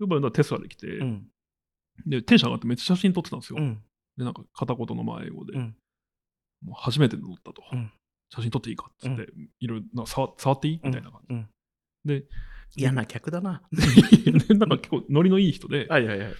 [0.00, 1.26] ウーバー呼んだらテスラで来て、うん。
[2.06, 3.58] で、テンション上がってめっちゃ写真撮ってたんですよ。
[3.60, 3.82] うん。
[4.16, 5.76] で、なんか片言の前英語で、うん
[6.64, 7.92] もう初めて乗ったと、うん
[8.30, 9.28] 写真撮っていいかっつって、
[9.60, 11.34] いろいろ触触っていいみたいな感じ。
[11.34, 11.48] うん。
[12.04, 12.24] で、
[12.74, 13.62] 嫌な客だな。
[14.48, 16.34] でなんか結構ノリのいい人で、はいはいはい。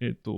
[0.00, 0.32] えっ、と、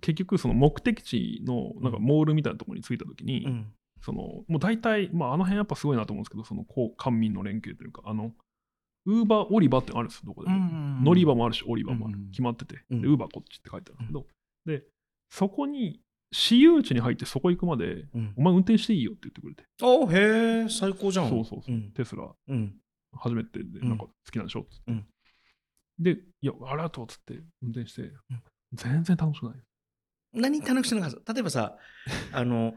[0.00, 3.72] 結局その目的地のなんかモールみたいなところに着いたときに、うん。
[4.02, 8.32] そのもう大体、まあ、あの辺やっぱすごいなと思うんですけど、そのこう官民の連携というか、あの、
[9.06, 10.58] ウーバーオリバーってのあるんですよ、どこでも。
[11.02, 12.18] 乗り場もあるし、オリバーもある。
[12.18, 14.26] うん決まってて、でうんウーバーこっちって書いてあるんですけど、
[14.66, 14.84] で、
[15.30, 16.00] そこに、
[16.32, 18.34] 私有地に入ってそこ行くまで、うん。
[18.36, 21.28] お前運転していいよって言ってくれて、おうへえ、最高じゃん。
[21.28, 21.90] そうそうそう、ん。
[21.92, 22.76] テスラうん。
[23.12, 23.88] 初めてで、うん。
[23.88, 25.06] なんか好きなんでしょっつって、うん。
[25.98, 28.12] で、いや、ありがとうっつって運転して、
[28.72, 29.54] 全然楽しくない。
[30.32, 31.32] 何楽しくなかった？
[31.32, 31.76] 例えばさ、
[32.32, 32.74] あの、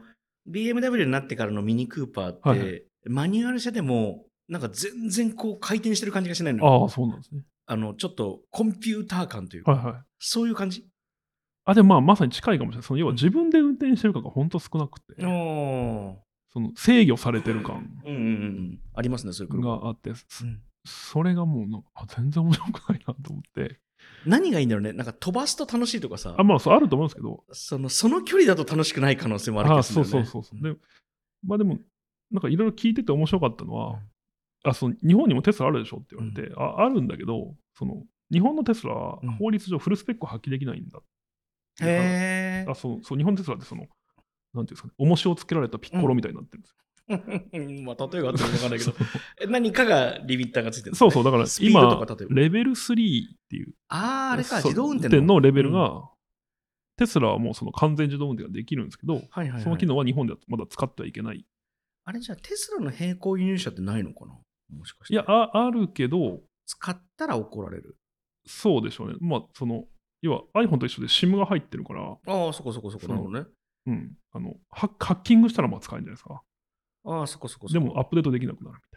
[0.48, 6.82] BMW になってからのミニクーパーって、はいはマニュアル車でも、なんか全然こう回転してる感じがしないのよ。
[6.82, 7.42] ああ、そうなんですね。
[7.66, 10.02] あの、ちょっとコンピューター感というか、はいはい。
[10.18, 10.86] そういう感じ？
[11.66, 12.86] あ、でもまあ、まさに近いかもしれない。
[12.86, 16.16] その要は自分で運転してる感が本当少なくて、おー
[16.52, 18.80] その制御されてる感うんうんうん。
[18.94, 19.78] ありますね、そういう車。
[19.80, 23.80] があって、そうんそれがもうなんか、あ全然面白くないなと思って。
[24.26, 24.92] 何がいいんだろうね。
[24.92, 30.26] なんか飛ばすと楽しいとかさあ、、まあ、そうあると思うんですけど、そのその距離だと楽しくない可能性もある気あがするんだよね。
[30.26, 30.74] そうそうそうそう。
[30.74, 30.80] で、
[31.46, 31.78] まあでも、
[32.30, 34.00] なんかいろいろ聞いてて面白かったのは、
[34.64, 41.00] あ、その日本にもテスラあるでしょって言われて、あ、あるんだけど、その、日本のテスラはうん法律上フルスペックを発揮できないんだ。
[41.82, 43.96] へあそうそう、日本のテスラってその、なんてい
[44.58, 46.76] うんですかね、重しをつけられたピッコロみたいになってるんですよ。
[47.08, 47.82] え。
[47.82, 48.94] まあ、例えがあっても分かんないけど、
[49.42, 50.98] え何かがリミッターがついてるね？
[50.98, 52.06] そうそう、だから今。
[52.30, 56.10] レベル3っていう、ああ、あれか、自動運転のレベルうんが、
[56.96, 61.44] テスラはもうその完全自動運転ができるんですけど、はいはいはい、その機能は日本ではまだ使ってはいけない。
[62.04, 64.32] あれじゃあテスラの並行輸入車ってないのかな？
[64.76, 65.14] もしかして。
[65.14, 67.96] いや、ああるけど、使ったら怒られる。
[68.46, 69.16] そうでしょうね。
[69.20, 69.84] まあ、その、
[70.22, 73.08] 要は iPhone と一緒で SIM が入ってるから、ああ、そこそこそこ。
[73.08, 73.46] なるほどね。
[73.86, 76.42] うん、あのハハッキングしたらまあ使えるんじゃないですか。
[77.04, 77.80] ああ、そこそこそこ。
[77.80, 78.94] でもアップデートできなくなるみ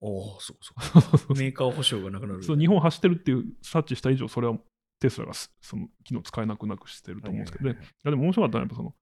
[0.00, 0.80] おお、そこそこ。
[0.80, 1.40] たいな。
[1.40, 2.42] メーカー保証がなくなる。
[2.42, 4.58] そう日本走ってるっていう察知した以上、それは
[5.00, 8.94] テスラがすその機能使えなくなくしてると思うんですけど、はいはいでも面白かったのはやっぱその、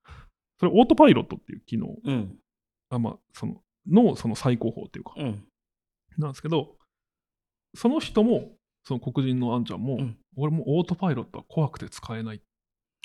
[0.61, 2.39] それオートパイロットっていう機能うん。
[2.91, 5.45] あ、まあ、そののその最高峰っていうか、うん。
[6.19, 6.77] なんですけど、
[7.75, 8.53] その人も、
[8.85, 12.41] その黒人のあんちゃんも、うん俺もオートパイロットは怖くて使えないっ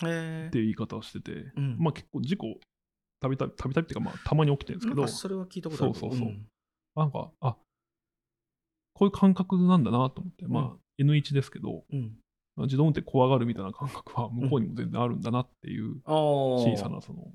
[0.03, 2.59] ていう言い方をしてて、うんまあ結構事故、
[3.21, 5.93] たびたび、たびたびっていうか、まあたまに起きてるんですけどそれは聞いたことある。
[5.93, 6.45] そうそうそうん
[6.93, 7.55] なんか、あ
[8.93, 12.17] こういう感覚なんだなと思って、まあ N1 ですけど、うん。
[12.57, 16.01] 自動運転怖がるみたいな感覚は向こうにも全然あるんだなっていう。
[16.05, 17.31] 小さなその、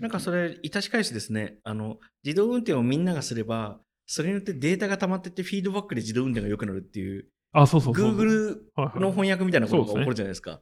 [0.00, 1.58] なんかそれ、いたし返しですね。
[1.64, 8.16] あの、自動運転をみんながすれば、それによってデータが溜まってって、フィードバックで自動運転が良くなるっていう、あ、そうそうそう。
[8.16, 10.60] Google はいはいの翻訳みたいなことが起こるじゃないですか。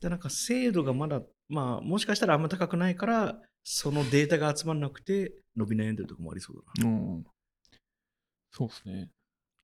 [0.00, 6.88] でなんか精度がまだ、まあ、もしかしたらあんま高くないから、そのデータが集まらなくて、伸び悩んでるところもありそうだな。
[6.90, 7.24] うん。
[8.50, 9.10] そうですね。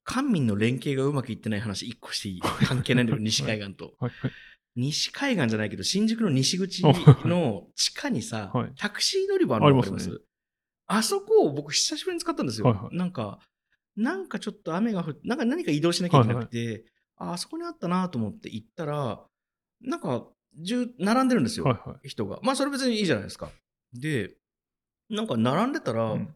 [0.04, 2.40] 官民の連携がうまくいってない話1個していい？
[2.40, 3.94] 関係ないんだけど、西海岸と。
[4.00, 4.30] はいはい。
[4.76, 10.24] 西海岸じゃないけど、新宿の西口の 地下にさ、はいタクシー乗り場あるの分かりますあります？
[10.90, 12.66] あそこを僕久しぶりに使ったんですよ。
[12.66, 13.40] はいはいなんか、
[13.96, 16.84] なんかちょっと雨が降って、なんか何か移動しなきゃいけなくて、
[17.16, 19.26] ああそこにあったなと思って行ったら、
[19.80, 20.37] なんか、10
[20.98, 22.08] 並んでるんですよ、はいはい。
[22.08, 22.38] 人が。
[22.42, 23.50] まあそれ別にいいじゃないですか。
[23.92, 24.34] で、
[25.08, 26.34] なんか並んでたら、うん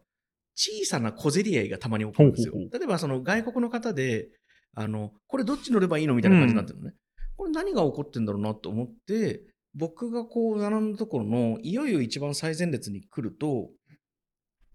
[0.55, 2.53] 小さな小競り合いがたまに起こるんですよ。
[2.53, 4.29] ほうほうほ例えばその外国の方で、
[4.75, 6.95] あの、これどっち乗ればいいのみたいな感じになってるのね。
[7.35, 9.41] これ何が起こってんだろうなと思って、
[9.73, 13.69] 僕がこう並んだところの、いよいよ一番最前列に来ると、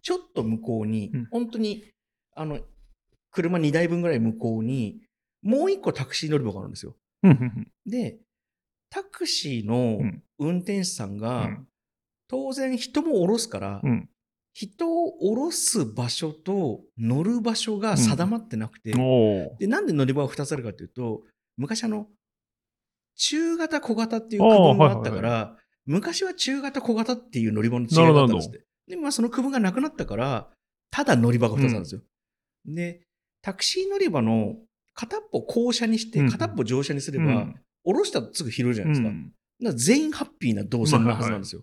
[0.03, 1.85] ちょっと向こうに、うん本当に、
[2.35, 2.59] あの、
[3.31, 5.01] 車2台分ぐらい向こうに、
[5.43, 6.97] もう一個タクシー乗り場があるんですよ。
[7.23, 8.19] うんうんうんで、
[8.91, 10.23] タクシーのうん。
[10.41, 11.69] 運転手さんが、うん。
[12.29, 14.09] 当然人も降ろすから、うん。
[14.53, 18.93] 人を降ろす場所と乗る場所が定まってなくて、
[19.61, 21.23] でなんで乗り場が2つあるかというと
[21.57, 22.09] 昔あの
[23.15, 28.65] 中型小型っていう区分があったから、昔は中型小型っていう乗り場の違いがあったんですって。
[28.89, 30.49] で、まあ、その区分がなくなったから
[30.91, 32.01] ただ乗り場が2つあるんですよ、
[32.67, 33.03] で
[33.43, 34.57] タクシー乗り場の
[34.95, 36.31] 片っぽ降車にしてうん。
[36.31, 37.47] 片っぽ乗車にすれば、
[37.89, 41.63] うん降ろしたらすぐ拾うじゃないですか,、うんだから全員ハッピーな動線のはずなんですよ、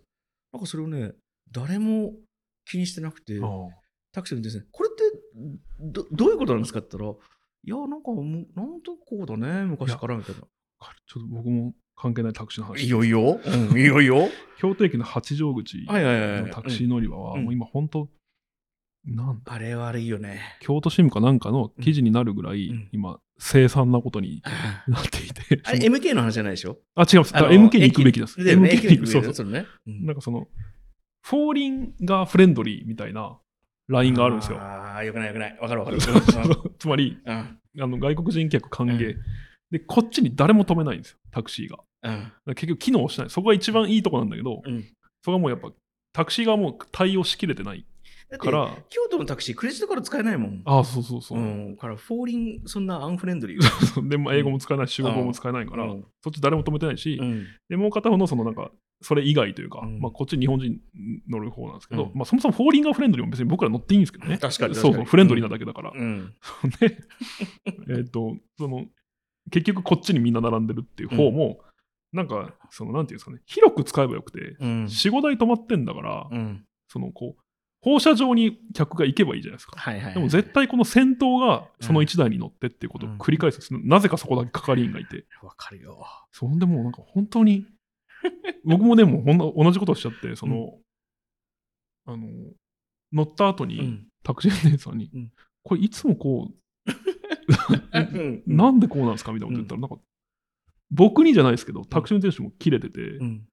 [0.51, 1.13] なんかそれをね
[1.51, 2.13] 誰も
[2.65, 3.39] 気にしてなくて
[4.11, 5.19] タクシーの運転手これって
[5.79, 6.79] どどういうことなんですか？
[6.79, 7.27] って言ったら、
[7.63, 10.41] いや、なんかもう、なんとこうだね、昔からみたいな。
[10.41, 12.83] ちょっと僕も関係ないタクシーの話。
[12.83, 13.39] いいよいいよ？
[13.45, 14.29] うん、いいよいいよ？
[14.59, 16.41] 京都駅の八丈口はいはいはいはい。
[16.43, 18.09] のタクシー乗り場は、うんもう今本当、
[19.05, 20.39] なんだあれ悪いよね。
[20.61, 25.55] 京都新聞かなんかの記事になるぐらい、うん今、凄惨なことにあなっていて。
[25.55, 26.77] れ、その MK の話じゃないでしょ？
[26.95, 27.33] あ、違います。
[27.33, 28.39] だ MK に行くべきです。
[28.43, 29.07] ね MK に行く。
[29.07, 29.33] そうそう。
[29.33, 29.65] それね。
[29.87, 30.47] うんなんかその、
[31.21, 33.37] フォーリンがフレンドリーみたいな
[33.87, 34.59] ラインがあるんですよ。
[34.59, 35.57] ああ、よくないよくない。
[35.59, 35.97] わかるわかる。
[36.79, 39.21] つまり、うんあの外国人客歓迎、うん
[39.71, 41.79] で、こっちに誰も止めないんですよ、タクシーが。
[42.03, 43.29] うんら結局機能しない。
[43.29, 44.81] そこが一番いいとこなんだけど、うん。
[45.23, 45.71] そこはもうやっぱ、
[46.13, 47.85] タクシーがもう対応しきれてない
[48.29, 50.61] だってから、京都のタクシー、クレジットカード使えないもん。
[50.65, 51.39] ああ、そうそうそう。
[51.39, 51.77] うん。
[51.77, 53.59] から、フォーリン、そんなアンフレンドリー。
[54.09, 57.45] で、まあ、英語も使えないし、中国語も使えないから、うんそっち誰も止めてないし、うん。
[57.69, 60.79] で、もう片方のそのなんか、それ以外というか、うんまあ、こっち日本人
[61.27, 64.39] 乗る方なんですけど、うんまあ、そもそも foreigner friendly も別に僕ら乗っていいんですけどね。
[64.39, 65.91] 確かに確かにそうそう、フレンドリーなだけだから。
[65.95, 66.33] うん。
[66.79, 66.97] で、
[67.95, 68.87] えっと、その、
[69.51, 71.59] 結局こっちにみんな並んでるっていう方も、
[72.11, 74.85] なんか、その、なんていうんですかね、広く使えばよくて、うん。
[74.85, 76.65] 4、5台止まってんだから、うん。
[76.87, 77.44] その、こう、
[77.85, 79.79] 放射状に客が行けばいいじゃないですか。
[79.79, 80.13] はいはいはい。
[80.15, 85.25] でも絶対この先頭がその1台に乗ってっていうことを繰り返すんです、なぜかそこだけ係員がいて。
[85.43, 86.03] わかるよ。
[86.31, 87.67] そんでもうなんか本当に、
[88.63, 90.79] 僕もでもほんの同じことをしちゃって、その、
[92.07, 92.27] あの、
[93.13, 94.07] 乗った後にうん。
[94.23, 95.31] タクシー運転手さんに、うん
[95.67, 96.53] これいつもこう、
[97.97, 99.97] うんなんでこうなんですかみたいなこと言ったら、なんか、
[100.91, 103.47] 僕にじゃないですけど、タクシー運転手も切れてて、いうん。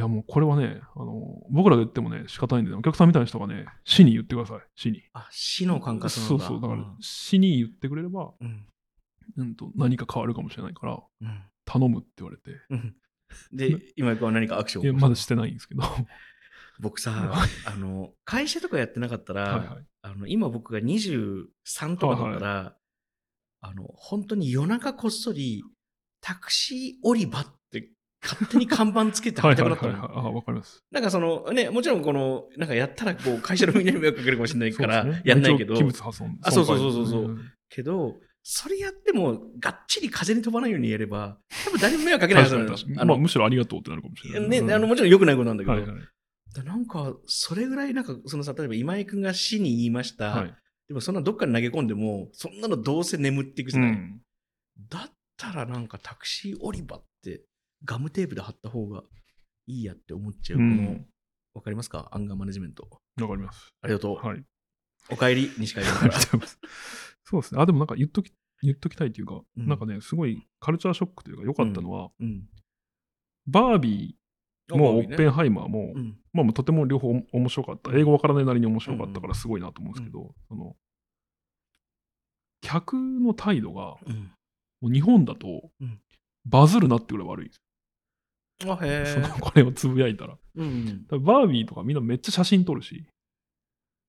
[0.00, 5.02] やもうこれはね、あの、僕らが言ってもね、仕方ないんで、お客さんみたいな人がね、死に言ってください、死に。
[5.12, 6.10] あ、死の感覚。
[6.10, 8.66] そうそう、だから、死に言ってくれれば、うん。
[9.36, 11.42] うんと、何か変わるかもしれないから、うん。
[11.64, 12.96] 頼むって言われて、うん。
[13.52, 16.04] で、今井君は何かアクションをいや、まだしてないんですけど、は
[16.80, 17.12] 僕さ、
[17.66, 19.86] あの、会社とかやってなかったら、いはい。
[20.02, 21.46] あの今僕が23
[21.96, 22.76] とかだったら、
[23.60, 25.62] あの、本当に夜中こっそり、
[26.20, 27.63] タクシー降り場って
[28.24, 29.92] 勝手に看板つけて貼はいりたくなったの。
[29.92, 30.26] はいはいはい。
[30.26, 30.82] あ、わかります。
[30.90, 36.38] なんかそのね、もちろんこの、なんかやったらこう会社のみんなに迷惑かけるかもしれないから、やんないけど一応、器物破損。
[36.42, 43.08] あそうそうそうそうそうけど、それやってもがっちり風に飛ばないようにやれば、多分誰も迷惑かけないはずなの確かに確かに。
[43.08, 44.48] まあ、あの、むしろありがとうってなるかもしれない。
[44.48, 46.00] ね、うんあのもちろん良くないことなんだけど、はいはい。
[46.54, 50.30] だなんか、それぐらい、なんか、そのさ、例えば今井君が死に言いました。
[50.30, 50.54] はい。
[50.88, 53.90] でもそんなどっかに投げ込んでも、そんなのどうせ眠っていくじゃない。
[53.90, 54.20] うん。
[54.90, 57.42] だったらなんかタクシー降り場って
[57.84, 59.02] ガムテープで貼った方が
[59.66, 60.60] いいやって思っちゃう。
[60.60, 61.00] うんこの、
[61.54, 62.08] わかりますか？
[62.12, 62.88] アンガーマネジメント。
[63.20, 63.68] わかります。
[63.82, 64.26] ありがとう。
[64.26, 64.42] はい。
[65.10, 66.58] お帰り、西海岸ありがとうございます。
[67.24, 67.60] そうですね。
[67.60, 72.44] あ、でもなんか言っとき、言っときたいというか、うんなんかね、すごいカルチャーショックというか、良かったのは、うん。
[73.46, 76.18] バービーもオッペンハイマーも、うん。
[76.32, 77.92] まあ、とても両方面白かった。
[77.92, 80.74] 英語わからないなりに面白かったからすごいなと思うんですけど、その
[82.62, 84.32] 客の態度が、うん。
[84.80, 86.00] もう日本だとうん
[86.46, 87.60] バズるなってぐらい悪いんです
[88.66, 89.06] あ、へよ。
[89.06, 89.40] そのえ。
[89.40, 90.36] これをつぶやいたら。
[90.56, 91.06] うん。
[91.08, 93.06] 多分バービーとかみんなめっちゃ写真撮るし、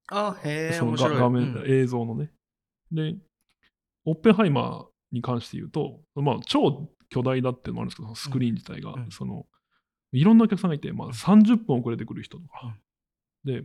[0.07, 0.73] あ、へえ。
[0.73, 2.31] その画面、うん映像のね。
[2.91, 3.15] で、
[4.05, 9.45] オッペンハイマーに関して言うと、まあ、超巨大だっていうのもあるんですけど、スクリーン自体が、うんその、
[10.11, 12.77] いろんなお客さんがいて、まあ、30分遅れてくる人とか、
[13.43, 13.63] で、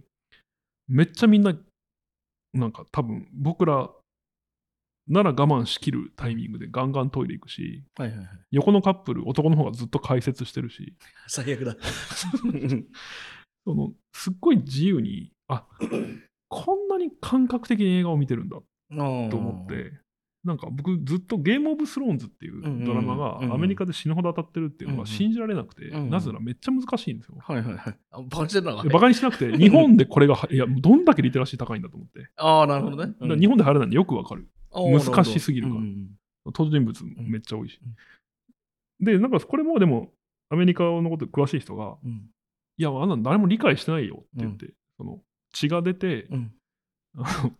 [0.89, 1.55] めっちゃみんな、
[2.53, 3.91] なんか多分僕ら
[5.11, 8.29] なら我慢しきるタイミングでガンガントイレ行くし、はいはいはい。
[8.53, 10.95] 横のカップル、男の方がずっと解説してるし、
[11.27, 11.77] 最悪だ。
[13.67, 15.67] そのすっごい自由に、あ
[16.49, 18.65] こんなに感覚的に映画を見てるんだと
[19.31, 19.67] と思っ。
[19.67, 19.93] て、
[20.45, 27.37] なんか僕ずっとゲームオブスローンズっていうドラマがアメリカで死ぬほど当たってるっていうのが信じられなくて、なぜならめっちゃ難しいんですよ。
[27.41, 27.95] はいはいはい。
[28.13, 28.83] あバカにしてるな。
[28.83, 32.31] でバカにしなくて、日本でこれがは、いや、どんだけリテラシー高いんだと思って。
[32.37, 33.15] ああ、なるほどね。
[33.39, 34.49] 日本で入らないんでよくわかる。
[34.71, 35.81] 本難しすぎるから
[36.47, 37.79] 登場人物めっちゃ多いし。
[39.01, 40.13] で、なんかこれもでも、
[40.51, 42.31] アメリカのこと詳しい人が、うん。
[42.77, 45.21] いや、あんなの誰も理解してないよって言って、その
[45.53, 46.29] 血が出て、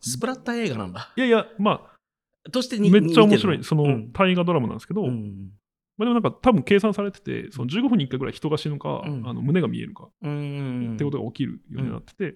[0.01, 1.13] スプラッター映画なんだ。
[1.17, 1.91] いやいや、ま
[2.47, 5.53] あ、としてにめっちゃ面白い、その、うん大河ドラマなんですけど、うん。
[5.97, 10.95] まあ、でもなんか多分計算されてて、その15分に1回ぐらい人が死ぬか、うんあの胸が見えるかうん。
[10.95, 12.35] ってことが起きるようになってて、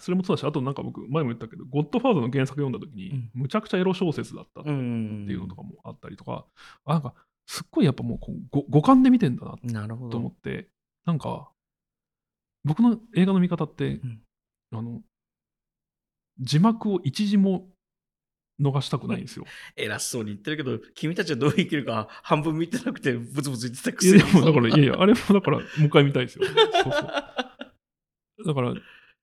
[0.00, 6.46] それもそうだし、あとなんか僕、前も言ったけど、ゴッドファーザーの原作読んだ時に、うんむちゃくちゃエロ小説だったってうんいうのとかもあったりとか、
[6.84, 7.14] あなんか、
[7.46, 10.26] すっごいやっぱもうこうご五感で見てんだなと思ど。
[10.28, 10.68] って、
[11.06, 11.50] なんか、
[12.64, 14.20] 僕の映画の見方って、ん
[14.72, 15.02] あの、
[16.38, 17.68] 字幕を一字も
[18.60, 19.46] 逃したくないんですよ。
[19.76, 24.32] 偉そうに言ってるけど、君たちはどう生きるか半分見てなくて、ブツブツ言ってたくいや、せに。
[24.32, 26.44] でもだから、いやいや、あれもだから、もう一回見たいですよ。
[26.44, 26.92] そうそう。
[28.46, 28.74] だから、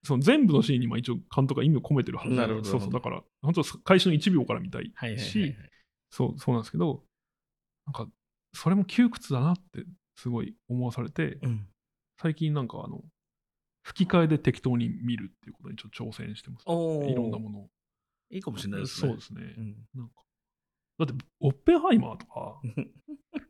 [0.06, 2.90] その全部のシーンにまあ一応監督が意味を込めてるはずなるほどそうそう。
[2.90, 5.56] だから、本当開始の1秒から見たいはいはいはいはいし、
[6.10, 7.02] そう、そうなんですけど、
[7.86, 8.08] なんか、
[8.54, 9.84] それも窮屈だなって
[10.16, 11.68] すごい思わされて、うん。
[12.20, 13.02] 最近なんかあの、
[13.82, 16.62] 吹き替えで適当に見るっていうことにちょっと挑戦してます。
[16.66, 17.68] おーいろんなものを。
[18.30, 19.08] いいかもしれないですね。
[19.08, 19.54] そうですね。
[19.56, 20.14] うんなんか、
[20.98, 22.60] だって、オッペンハイマーとか、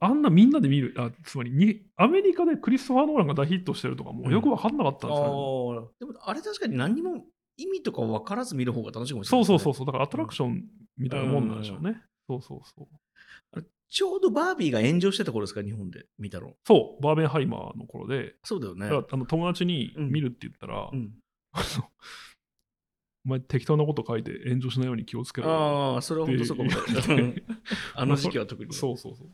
[0.00, 6.06] あんなみんなで見る、あつまりに、アメリカでクリストファー・ノーランが大ヒットしてるとかもうよく分かんなかったんですよ、あー。
[6.06, 7.24] でもあれ確かに何にも
[7.58, 10.64] 意味とか分からず見る方が楽しいかもしれそないね、うそうそうそう、だからアトラクション
[10.96, 12.02] みたいなもんなんでしょうね。
[12.26, 12.88] そうそうそ
[13.56, 13.62] う。
[13.90, 16.06] ちょうどバービーが炎上してた頃ですか、日本で。
[16.16, 16.52] 見たの。
[16.64, 18.86] そう、バーベンハイマーの頃で、そうだよね。
[18.86, 21.10] あの友達にうん見るって言ったら、うん、
[23.26, 25.54] お前適当なこと書いて炎上しないように気をつけろよ。
[25.94, 26.70] ああ、それは本当そうかも。
[27.94, 28.72] あの時期は特に。
[28.74, 29.28] そうそうそう。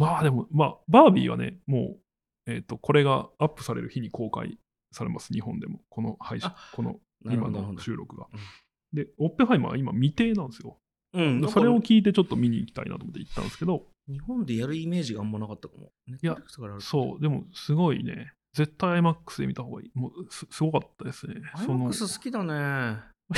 [0.00, 1.96] まあでも、まあ、バービーはね、も
[2.46, 4.58] う、えっ、と、これがアップされる日に公開
[4.92, 5.80] されます、日本でも。
[5.90, 8.40] この配信あ、この今の収録がうん。
[8.96, 10.78] で、オッペンハイマーは今未定なんですよ。
[11.12, 15.92] うん、それを聞いてちょっと見に行きたいなと思って行ったんですけど、日本でやるイメージがあんまなかったかも。
[16.06, 16.36] いや
[16.78, 19.90] そう、でもすごいね、絶対 IMAX で見た方がいい。
[19.94, 21.34] もうすすごかったですね。
[21.56, 23.00] IMAX 好きだね。
[23.28, 23.34] 好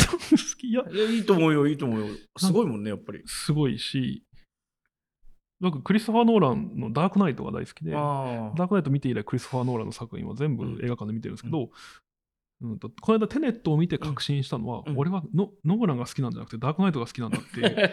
[0.59, 0.69] き？
[0.69, 2.07] いや、いや、いいと思うよ、いいと思うよ。
[2.39, 3.23] すごいもんね、やっぱり。
[3.27, 4.25] すごいし、
[5.63, 11.71] 僕、クリストファー・ノーランのダークナイトが大好きで、あダークナイト見て以来、クリストファー・ノーランの作品は全部映画館で見てるんですけど、
[12.63, 17.91] うんとこの間、テネットを見て確信したのは、うん俺はノーランが好きなんじゃなくて、ダークナイトが好きなんだっていう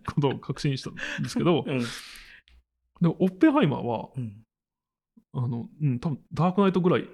[0.14, 1.80] ことを確信したんですけど、うん。
[1.80, 4.42] でも、オッペンハイマーは、うん
[5.34, 7.06] あの、うん、多分ダークナイトぐらい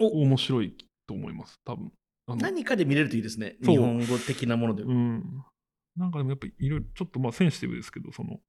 [0.00, 1.92] お面白いと思います、多分
[2.26, 3.56] 何かで見れるといいですね。
[3.62, 4.82] 日本語的なもので。
[4.82, 5.44] うん。
[5.96, 8.40] なんかでもやっぱりいろいろ、ちょっとまあセンシティブですけど、その、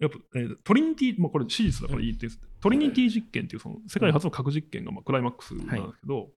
[0.00, 6.30] やっぱ、えートリニティ、まあこれ史実だからいいって言うんですトリニティ実験っていうその世界初の核実験がまあクライマックスなんですけど、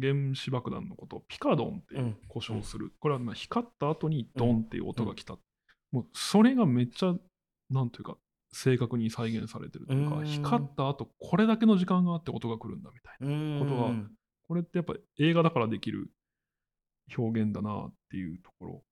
[0.00, 2.92] 原子爆弾のことをピカドンってうん呼称する。
[3.00, 5.36] これはまあ光った後にドンっていう音が来た。
[5.90, 7.14] もうそれがめっちゃ、
[7.70, 8.16] なんというか、
[8.52, 13.26] 正確に再現されてるというか、うん光った後これだけの時間があって音が来るんだみたいな。
[13.26, 13.94] うんことは
[14.46, 16.10] これってやっぱ映画だからできる
[17.16, 18.82] 表現だなっていうところ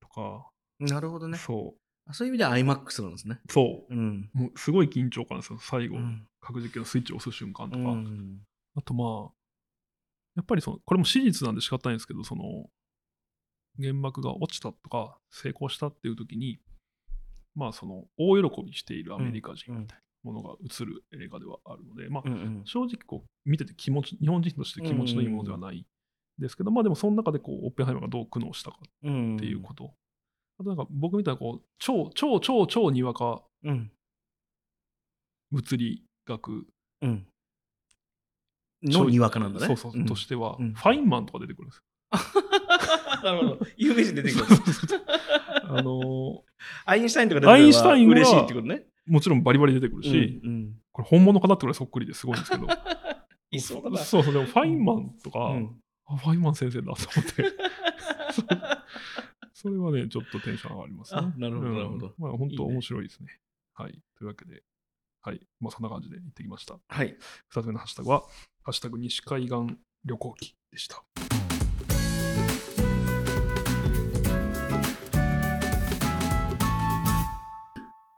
[0.00, 1.38] とか、なるほどね。
[1.38, 1.74] そ
[2.12, 3.40] そういう意味では IMAX なんですね。
[3.48, 4.30] う、そう、うん。
[4.32, 7.90] もうすごい緊張感ですよ、最後、うん核実験のスイッチを押す瞬間とうか。
[7.90, 8.40] ん
[8.76, 9.32] あとまあ、
[10.36, 12.70] やっぱりその、これも史実なんで仕方ないんですけど、その、
[13.80, 16.60] 原爆が落ちたとか、成功したっていう時に、
[17.54, 22.22] まあその、大喜びしているアメリカ人みたいなものが映る映画ではあるので、まあ
[22.64, 25.86] 正直こう見てて気持ち日本人として気持ちのいいものではない
[26.38, 29.94] ですけど、まあでもその中でこうオッペンハイマーがどう苦悩したかうんっていうこと、
[30.58, 33.90] あとなんか僕みたいなこう超超超超にわかうん。
[35.50, 36.66] 物理学
[37.02, 37.26] うん。
[38.82, 39.66] のにわかなんだね。
[39.66, 41.82] そうそう、んとしては、うんファインマンとか出てくるんですよ
[43.24, 43.66] なるほど。
[43.76, 44.44] 有名人出てくる。
[45.68, 46.44] あの
[46.84, 48.86] アインシュタインとか出てくるアインシュタインは嬉しいってことね。
[49.08, 52.66] ーもちろんバリバリ出てくるし、うんうんこれ本物かなってくらいそっくりですごいんですけど
[53.50, 53.98] いそうだな。
[53.98, 57.44] そうそうでもファインマンとか、うんあファインマン先生だと思って
[59.56, 61.20] それはねちょっとテンション上がりますね。
[61.22, 61.74] あなるほどうん。
[61.76, 62.14] なるほど。
[62.18, 63.40] まあ本当面白いですね。
[63.72, 64.02] はい。
[64.18, 64.62] というわけで
[65.22, 65.40] はい。
[65.60, 66.78] まあそんな感じで行ってきました。
[66.86, 67.16] はい。
[67.54, 68.20] 2つ目のハッシュタグは
[68.62, 71.02] 「ハッシュタグ西海岸旅行記」でした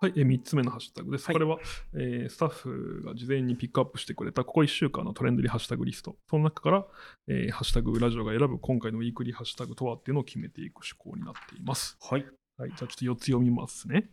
[0.01, 1.27] はい、え3つ目のハッシュタグです。
[1.27, 1.59] はいこれは、
[1.95, 6.17] えースタッフが事前にピックアップしてくれたここ1週間のトレンドリーハッシュタグリスト。
[6.31, 6.87] その中から、
[7.27, 11.97] えーハッシュタグラジオが選ぶ今回のウィークリーハッシュタグとはっていうのを決めていく趣向になっています。
[12.01, 12.25] はい。
[12.59, 14.09] はい、じゃあちょっと4つ読みますね。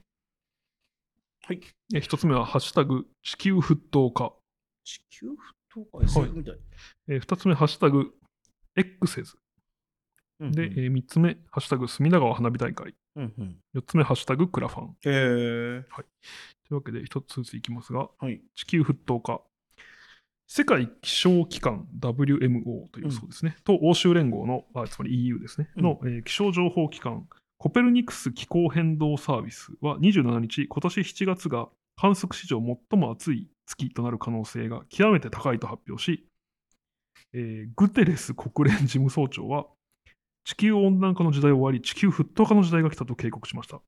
[1.43, 1.61] はい。
[1.93, 4.33] え1つ目はハッシュタグ地球沸騰化。
[4.83, 5.33] 地球沸
[5.71, 6.55] 騰か SF みたい。
[7.09, 8.11] え2つ目、ハッシュタグ
[8.75, 9.37] X ズ。
[10.39, 12.95] うんで、え3つ目、ハッシュタグ隅田川花火大会。
[13.15, 13.57] うんうん。
[13.75, 14.89] 4つ目、ハッシュタグクラファン。
[14.89, 15.83] へえ。
[15.83, 18.41] というわけで、1つずついきますが、はい。
[18.55, 19.41] 地球沸騰化。
[20.47, 32.61] 世界気象機関 WMO というそうですね、と欧州連合の、あつまり EU ですね、うんの、えー気象情報機関、コペルニクス気候変動サービスは27日、今年7月が観測史上
[32.91, 36.27] 最も暑い月となる可能性が極めて高いと発表し、
[37.33, 39.65] えーグテレス国連事務総長は、
[40.45, 43.81] 地球温暖化の時代終わり、地球沸騰化の時代が来たと警告しました。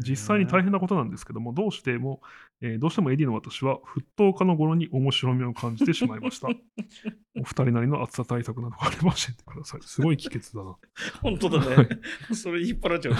[0.00, 2.20] 実際に大変なことなんですけども、どうしても、
[2.60, 6.48] えーどうしても AD の私は沸騰化の頃に面白みを感じてしまいました。
[7.38, 9.80] お二人なりの暑さ対策などがあれば教えてください。
[9.84, 10.76] すごい帰結だな。
[11.22, 11.88] 本当だはね。
[12.34, 13.14] それ引っ張られちゃう。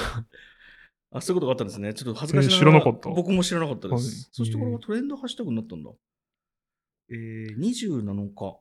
[1.12, 1.94] あ、そういうことがあったんですね。
[1.94, 4.04] ちょっと恥ずかしなえー知らなかった僕も知らなかったです。
[4.04, 5.90] はいそしてこれがトレンドハッシュタグになったんだ。
[7.10, 8.02] えー、27
[8.34, 8.58] 日。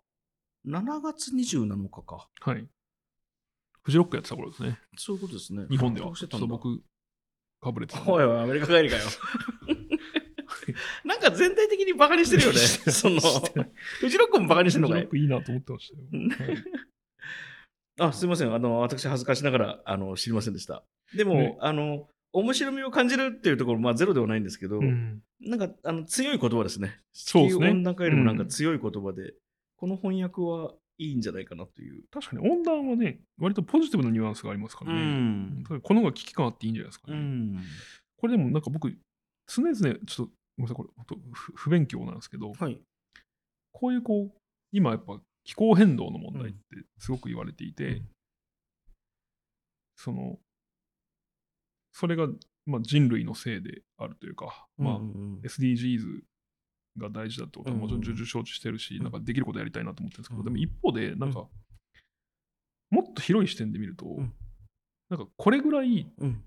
[0.65, 2.29] 7月27日か。
[2.41, 2.67] はい。
[3.89, 4.77] フジロックやってた頃ですね。
[4.97, 5.65] そういうことですね。
[5.67, 6.11] 日本では。
[6.15, 6.79] ちょっと僕、
[7.59, 8.11] かぶれてたんで。
[8.11, 9.03] おいおい、アメリカ帰りかよ。
[11.03, 12.57] なんか全体的にバカにしてるよね。
[12.57, 13.19] その、
[13.99, 15.07] フジロックもバカにしてるのかい？
[15.07, 15.91] フジロックいいなと思ってまし
[16.39, 16.51] たよ。
[16.51, 16.63] はい
[18.01, 18.53] あ、すみません。
[18.53, 20.83] あの、私恥ずかしながら、あの、知りませんでした。
[21.17, 26.97] でも、ねあの、面白みを感じるっていうところ、まあゼロではないんですけど、うんなんか、あの、強い言葉ですね。
[27.11, 29.33] そうですね温暖化よりもなんかうん強い言葉で、
[29.75, 32.03] この翻訳はいいんじゃないかなという。
[32.11, 35.01] 確かに温暖はね、割とポジティブなニュアンスがありますからね。
[35.01, 37.17] んただこの方が危機感あっていいんじゃないですかね。
[37.17, 37.63] うん。
[38.17, 38.95] これでもなんか僕、
[39.47, 40.89] 常々、ちょっと、ごめんなさい、これ、
[41.31, 42.79] 不不勉強なんですけど、はい。
[43.71, 44.37] こういうこう、
[44.71, 46.59] 今やっぱ気候変動の問題って
[46.97, 48.09] すごく言われていて、うん
[49.95, 50.39] その、
[51.91, 52.27] それが、
[52.65, 56.21] まあ、人類のせいであるというか、まあ、うんうん SDGs
[56.97, 59.03] が大事だってことはもちろんうんうん重々承知してるし、うん。
[59.03, 60.45] なんかできることやりたいなと思ってるんですけど、うん。
[60.45, 61.47] でも一方で、なんか、
[62.89, 64.33] もっと広い視点で見ると、ん。
[65.09, 66.43] なんかこれぐらいうん。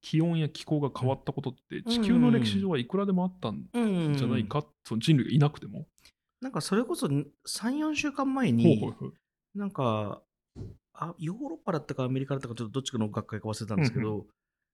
[0.00, 4.14] 気温や気候が変わったことって、地球の歴史上はいくらでもあったんうん。
[4.14, 5.86] じゃないか、その人類がいなくても。
[6.42, 9.14] なんかそれこそ3、4週間前ほうにほう、ほう
[9.54, 10.20] なんか
[10.92, 14.26] あ、ヨーロッパだったかアメリカだったか、ちょっとどっちかの学会か忘れたんですけど、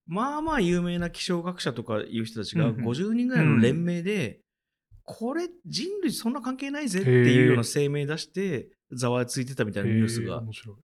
[0.06, 4.40] まあまあ有名な気象学者とかいう人たちがうんうん50人ぐらいの連名で、
[5.12, 10.36] これ人類そんな関係ないぜっていうような声明出して、ざわついてたみたいなニュースが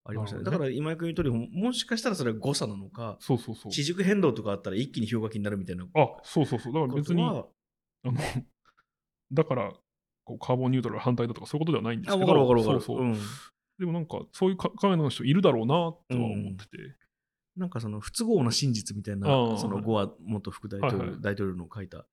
[0.05, 0.45] ありましたね。
[0.45, 3.73] だから今井君言う通り、もしかしたらそれは誤差なのか、そうそうそう。
[3.73, 6.73] 地軸変動とかあったら一気に氷河期になるみたいなこあ、そうそうそう。
[6.73, 7.45] だから別に、あの、
[9.33, 9.73] だから、
[10.25, 12.81] こうカーボンニュートラル反対だとかそういうことではないんですあ、けど、わかるわかるわかる。
[12.81, 13.07] そうそう。
[13.07, 13.17] うん
[13.79, 15.75] でもなんか、そういうか考えの人いるだろうな
[16.09, 16.97] とは思ってて。
[17.57, 22.07] なんかその不都合な真実みたいなあ、あそのゴア元副大統領,、大統領の書いた、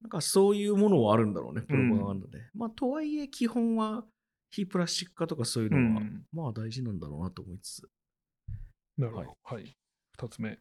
[0.00, 2.38] なんかそういうものはあるんだろうね、プロパガンダで。
[2.54, 4.04] まあ、とはいえ、基本は
[4.50, 6.24] 非プラスチック化とかそういううのは、ん。
[6.32, 7.88] まあ大事なんだろうなと思いつつ。
[8.96, 9.36] なるほど。
[9.44, 9.76] はい。
[10.12, 10.58] 二つ目。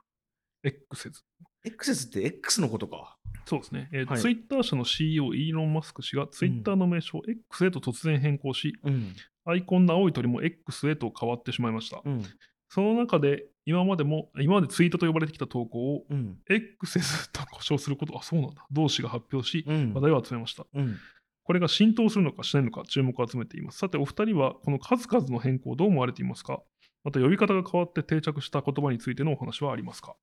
[0.64, 1.22] X 説。
[1.64, 3.18] X って X のことか。
[3.46, 3.90] そうですね。
[3.94, 9.14] えーはいツイッター社の CEO イーロン・マスク氏がツイッターの名称を X へと突然変更し、うん。
[9.46, 12.02] アイコンの青い鳥も X へと変わってしまいました。
[12.04, 12.24] うん。
[12.70, 16.38] その中で、今までも、今までツイートと呼ばれてきた投稿をうん。
[16.50, 18.66] X と呼称すること、あ、そうなんだ。
[18.72, 20.66] 同志が発表し、うん話題を集めました。
[20.74, 20.98] うん。
[21.44, 23.78] これが浸透するのかしないのか注目を集めています。
[23.78, 26.62] さて、お二人はこの数々の変更をどう思われていますか？
[27.04, 30.18] また呼び方が変わって定着した言葉についてのお話はありますか？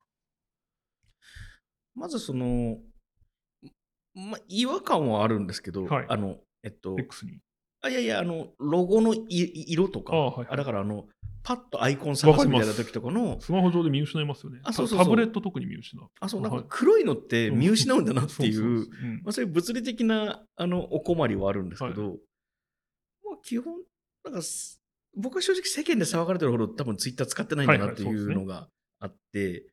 [1.94, 2.76] まずその、
[4.14, 7.38] まあ、違和感はあるんですけど、はいあの、えっと、?X に。
[7.84, 10.56] あいやいや、あの、ロゴのい色とか、あはいはい。
[10.56, 11.06] だからあの、
[11.42, 14.60] パッとアイコン探すみたいな時とかの、スマホ上で見失いますよね。
[14.64, 15.04] あそうそうそう。
[15.04, 16.08] タブレット特に見失う。
[16.20, 16.62] あ、そう、なんはい。
[16.62, 18.66] か黒いのって見失うんだなっていう、 そう
[19.06, 19.20] ん。
[19.22, 22.02] まあ、そういう物理的なあのお困りはあるんですけど、
[23.22, 23.74] まあ、基本、
[24.24, 24.80] なんかす、
[25.14, 28.68] 僕は正直世間で騒がれてるほど多分ツイッター使ってないんだなっていうのが
[29.00, 29.66] あって、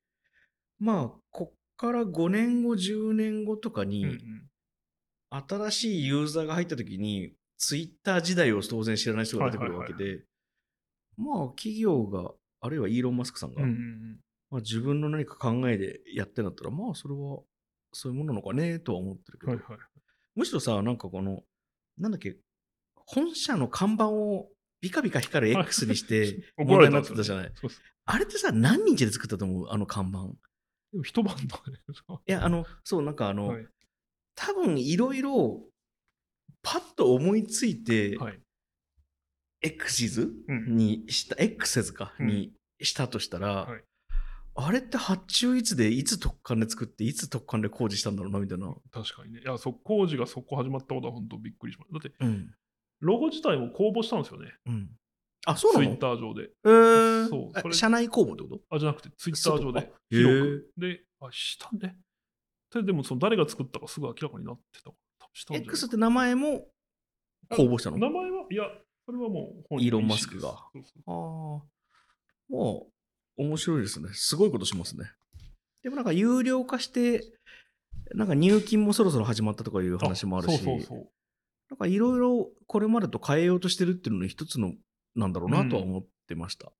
[0.78, 4.48] まあ、こっから5年後、10年後とかに、うんうん。
[5.48, 10.24] 新しいユーザーが入った時に、ツイッター時代を当然知らない人が出てくるわけで、
[11.16, 17.40] まあ、企業が、あるいはイーロン・マスクさんが、うんうんまあ、自分の何か考えでやってんだったら、まあ、それは、
[17.94, 19.80] そういうものなのかね、とは思ってるけど、うんはいはい。
[20.36, 21.44] むしろさ、なんかこの、
[22.00, 22.36] なんだっけ、
[22.96, 24.50] 本社の看板を
[24.80, 27.52] ビカビカ光る X にして 怒問題になってたじゃない。
[28.06, 29.68] あれってさ、何日で作ったと思う？
[29.70, 30.24] あの看板。
[30.92, 33.68] でも一晩とかでしょいや、あの、そう、なんかあの、はい。
[34.34, 35.62] 多分いろいろ、
[36.64, 38.34] パッと思いついて、はい。
[38.34, 39.68] う
[40.54, 43.84] んにした、うんにしたとしたら、はい
[44.54, 48.76] あれって発注いつで、いつ特艦で作って、いつ特艦で工事したんだろうな、みたいな。
[48.92, 49.40] 確かにね。
[49.40, 52.00] いや、そ工事がそこ始まったことは本当びっくりしました。
[52.00, 52.54] だって、うん。
[53.00, 54.54] ロゴ自体も公募したんですよね。
[54.66, 54.90] うん。
[55.46, 55.86] あ、そうなの？
[55.86, 56.50] ツイッター上で。
[56.66, 58.62] えー、そう社内公募ってこと？
[58.76, 60.74] あ、じゃなくて、ツイッター上で広へく。
[60.78, 61.96] で、あ、したね。
[62.74, 64.92] で、でも、その誰が作ったかすぐ明らかになってた
[65.34, 66.68] したんじゃない？X って名前も
[67.50, 67.98] 公募したの？
[67.98, 68.64] 名前は、いや、
[69.06, 70.94] それはもう本イーロンマスクがです。
[70.96, 71.72] そうそうああ。
[72.50, 72.88] も
[73.38, 74.10] う、面白いですね。
[74.14, 75.06] すごいことしますね。
[75.84, 77.24] でもなんか有料化して、
[78.14, 81.10] なんか入金もそろそろ始まったとかいう話もあるし、そうそうそう。
[81.70, 84.74] なんかいろいろこれまでと変えようとしてるっていうのの一つの
[85.16, 86.72] なんだろうなとは思ってました。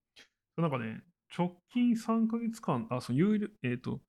[0.58, 1.02] なんかね、
[1.36, 4.02] 直近3ヶ月間、あ、その有料、えっ、と、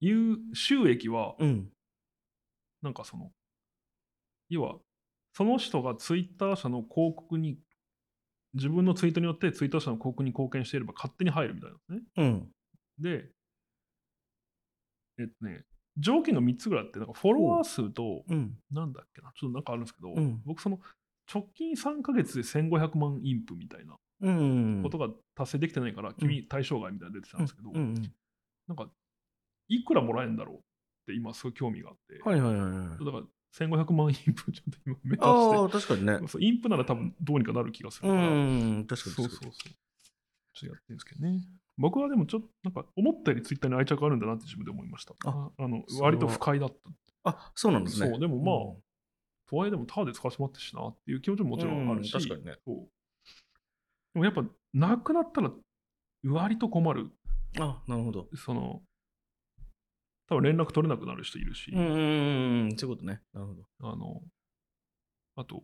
[0.00, 1.70] 有収益は、うん。
[2.82, 3.30] なんかその、
[4.48, 4.76] 要は、
[5.32, 7.58] その人がツイッター社の広告に、
[8.54, 12.00] 自分のツイートによってツイッター社の広告に貢献していれば勝手に入るみたいなんですね。
[12.16, 12.52] うん。
[12.98, 13.30] で、
[15.18, 15.64] えっとね、
[15.98, 18.56] 条件が3つぐらいあって、なんかフォロワー数と、うん。
[18.70, 20.80] なんだっけな、ちょっとなんかあるんですけど、うん僕その、
[21.32, 24.80] 直近3ヶ月で1500万インプみたいなうん。
[24.82, 28.88] ことが達成できてないから、君対象外みたいなの出てたんですけど、なんか、
[29.68, 30.64] いくらもらえるんだろう
[31.08, 33.04] って今すごい興味があって、はいはいはいはい。
[33.04, 36.28] だから1500万インプちょっと今目指ああ、し確かにねて、。
[36.28, 39.28] そうインプなら多分どうにかなる気がするうから、ん、確かにそう。
[39.28, 39.52] そうそう。
[39.52, 39.72] ちょっ
[40.60, 41.40] とやってるんですけどね。
[41.78, 45.14] 僕はでもちょっとなんか思ったよりツイッターに愛着あるんだなって自分で思いました。
[45.24, 47.30] ああの割と不快だった。
[47.30, 48.08] あ、そうなんですね。
[48.10, 48.80] そう、でもまあ、
[49.48, 52.76] とはいえでもタダで使わせてもらってるしなっていう気持ちももちろんあるし、うん確かにねそう
[54.14, 54.44] でもやっぱ
[54.74, 55.50] なくなったら
[56.24, 57.10] 割と困る。
[57.56, 57.62] うん。
[57.62, 58.28] あ、なるほど。
[58.36, 58.82] その、
[60.28, 63.20] 多分連絡取れなくなる人いるし、うんうんそういうことね。
[63.32, 63.62] なるほど。
[63.80, 64.22] あの、
[65.36, 65.62] あと、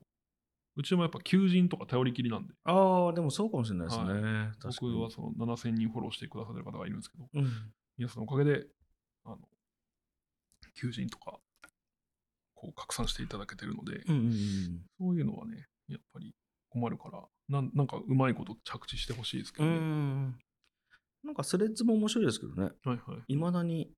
[0.76, 4.04] うちもやっぱ求人とか頼りきりなんで、ああ、でもそうかもしれないですね。
[4.04, 4.92] 確かに。
[4.92, 7.72] 僕はその7000人フォローしてくださってる方がいるんですけど、うん。
[7.98, 8.66] 皆さんのおかげで、
[9.24, 9.38] あの、
[10.80, 11.38] 求人とか、
[12.54, 14.32] こう拡散していただけてるので、うんうんうん。
[14.98, 16.34] そういうのはね、やっぱり
[16.70, 19.78] 困るから、なんなんかうまいこと着地してほしいですけうどね。
[19.78, 20.38] ん。
[21.22, 22.72] なんかスレッズも面白いですけどね。
[22.84, 23.32] はいはい。
[23.32, 23.90] いまだに、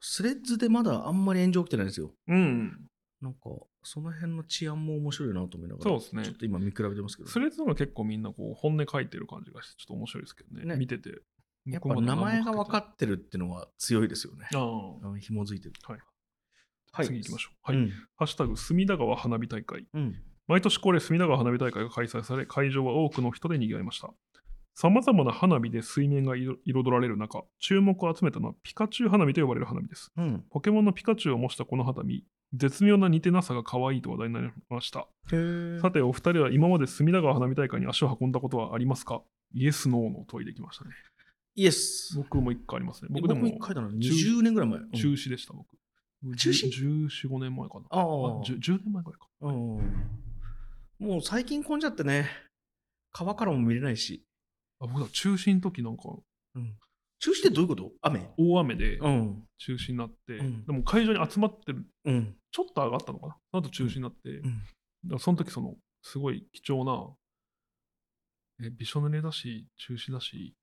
[0.00, 2.12] スレッズでまだあんまり炎上起きてないんですよ。
[2.28, 2.88] うん。
[3.20, 3.40] なんか、
[3.82, 10.66] その辺の治安も面白いなと思いながら、そうですねちょっと今見比べてますけど、スレッズの結構みんなこう本音書いてる感じがして、ちょっと面白いですけどね。
[10.66, 11.20] ね見てて。
[11.66, 14.48] やっぱ名前が分かっってるっていうのは強いですよね。
[14.54, 15.18] ああ。
[15.18, 15.74] 紐づいてる。
[15.86, 15.98] はい。
[16.92, 17.72] はい次行きましょう。
[17.72, 17.76] はい。
[17.76, 17.90] うん。
[18.16, 19.86] ハッシュタグ、隅田川花火大会。
[19.94, 20.14] うん。
[20.46, 24.12] 毎年恒例隅田川花火大会が開催され、会場は多くの人で賑わいました。
[24.76, 30.10] さまざまな花火で水面が彩彩られる中、注目を集めたのはピカチュウ花火と呼ばれる花火です。
[30.16, 30.44] うん。
[30.50, 35.06] ポケモンのピカチュウを模したこの花火、絶妙な似てなさが可愛いと話題になりました。
[35.80, 39.22] さて、お二人は今まで隅田川花火大会に足を運んだことはありますか？
[39.54, 40.90] イエス・ノーの問いできましたね。
[41.54, 42.16] イエス。
[42.16, 43.08] 僕も一回ありますね。
[43.12, 44.80] 僕僕でもも書いたの20年ぐらい前。
[44.80, 45.68] うん中止でした、僕。
[46.36, 47.84] 中止 ?14、5年前かな。
[47.90, 48.02] ああ。
[48.02, 48.06] あ
[48.42, 49.28] 10, 10年前ぐらいか。
[49.42, 49.54] うん
[50.98, 52.28] もう最近混んじゃってね、
[53.12, 54.24] 川からも見れないし。
[54.84, 56.02] あ僕は中止の時なんか。
[57.20, 57.92] 中止ってどういうこと？
[58.02, 58.28] 雨？
[58.36, 59.42] 大雨でうん。
[59.58, 60.66] 中止になって、うん。
[60.66, 62.36] でも会場に集まってる、うん。
[62.50, 63.36] ちょっと上がったのかな？
[63.50, 64.42] その後中止になって、ん。
[64.42, 64.54] だか
[65.10, 70.54] らその時その、すごい貴重な、え、びしょ濡れだし、中止だし、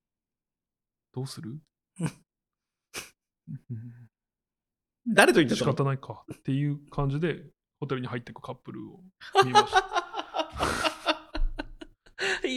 [1.14, 1.58] どうする？
[2.00, 2.14] うん仕
[5.08, 5.74] 誰と言ってたの？
[5.74, 6.24] 方ないか。
[6.32, 7.44] っていう感じで、
[7.80, 9.02] ホテルに入っていくカップルを
[9.44, 10.91] 見ました。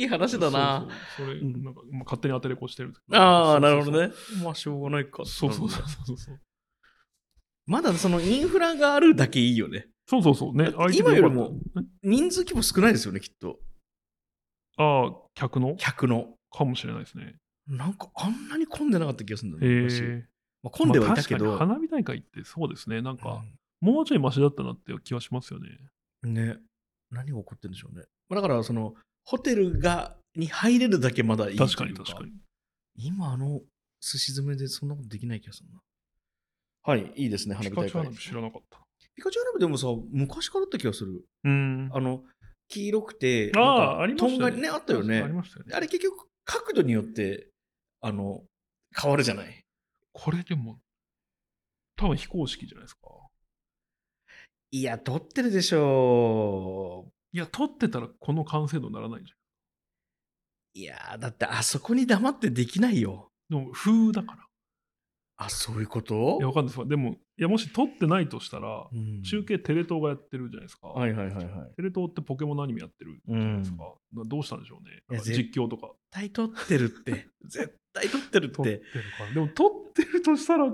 [0.00, 0.86] いい話だな。
[1.16, 4.12] そうそうそれ、うんなんか、まあ、勝手に当てれこしてるああ、なるほどね。
[4.42, 5.24] まあ、しょうがないか。
[5.24, 6.40] そうそうそうそうそう。
[7.66, 9.88] まだそのインフラがあるだけいいよね。
[10.06, 10.70] そうそうそうね。
[10.92, 11.58] 今よりも
[12.02, 13.58] 人数規模少ないですよね、きっと。
[14.76, 15.76] ああ、客の？
[15.76, 16.34] 客の。
[16.50, 17.36] かもしれないですね。
[17.66, 20.28] なんかあんなに混んでなかった気がするんだへよね。
[20.62, 21.46] まあ、混んではいたけまあど。
[21.46, 23.02] 確かに花火大会ってそうですね。
[23.02, 23.42] なんか、
[23.82, 25.68] うもうちょいマシだったなって気はしますよね。
[26.26, 26.58] んね。
[27.10, 28.04] 何が起こってるんでしょうね。
[28.28, 32.32] まあだから、その、ホテルが、に入れるだけまだいい確かに確かに。
[32.96, 33.60] 今、あの、
[34.00, 35.80] 寿司詰めでそんなことできない気がするな。
[36.82, 38.16] はい、いいですね、花火大会ピカチュウ花。
[38.16, 38.78] 火知らなかった。
[39.14, 41.24] ピカチュウ花火でもさ、昔からあった気がする。
[41.44, 41.90] うん。
[41.92, 42.24] あの、
[42.68, 45.32] 黄色くて、あなんかあ、ありましたとんがりね、あったよねあり。
[45.32, 45.74] ましたよね。
[45.74, 47.48] あれ結局、角度によって、
[48.00, 48.42] あの、
[48.94, 49.64] 変わるじゃない。
[50.12, 50.78] これでも、
[51.96, 53.00] 多分非公式じゃないですか。
[54.70, 60.78] いや、撮ってるでしょいや、撮ってたらこの完成度にならないんじう。
[60.78, 63.32] いや、だってあそこに黙ってできないよ。
[63.50, 63.58] ゃん。
[63.58, 64.46] でも、風だから。
[65.36, 66.36] あ、そういうこと？
[66.38, 66.86] いや、わかんないですわ。
[66.86, 70.86] でも、いや、もし撮ってないとしたら、うん中継テレ東がやってるじゃないですか。
[70.86, 71.74] はいはいはいはい。
[71.74, 73.78] テレ東ってポケモンのアニメやってるじゃないですか。
[74.12, 75.02] などうしたんでしょうね。
[75.08, 75.88] なんかいやぜ実況とか。
[76.14, 77.28] 絶対撮ってるって。
[77.46, 78.50] 絶対撮ってるっ。
[78.50, 78.82] 撮っててる
[79.18, 79.32] から。
[79.32, 80.70] でも、撮ってるとしたら、い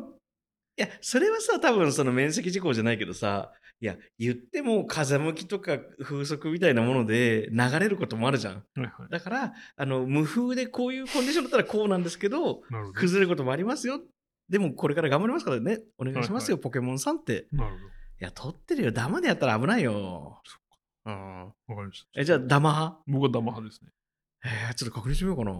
[0.76, 3.52] や、それはさ、多分その面積事項じゃないけどさ、
[3.82, 8.54] いや、言っても風向きとか風速みたいなもので流れることもあるじゃん。
[8.54, 8.90] はいはい。
[9.10, 12.62] だから、あの、無風でこういうコンディションだったらこうなんですけど、ど。
[12.94, 14.00] 崩れることもありますよ。
[14.50, 15.80] でもこれから頑張りますからね。
[15.96, 17.46] お願いしますよ、はいポケモンさんって。
[17.52, 17.76] いなるほ
[18.18, 18.92] や、撮ってるよ。
[18.92, 20.42] ダマでやったら危ないよ。
[20.44, 20.58] そ
[21.06, 21.52] うん。
[21.66, 21.74] ど。
[21.74, 22.20] わかりました。
[22.20, 23.02] え、じゃあ、ダマ派？
[23.06, 23.90] 僕はダマ派ですね。
[24.44, 25.52] えー、ちょっと確認してみようかな。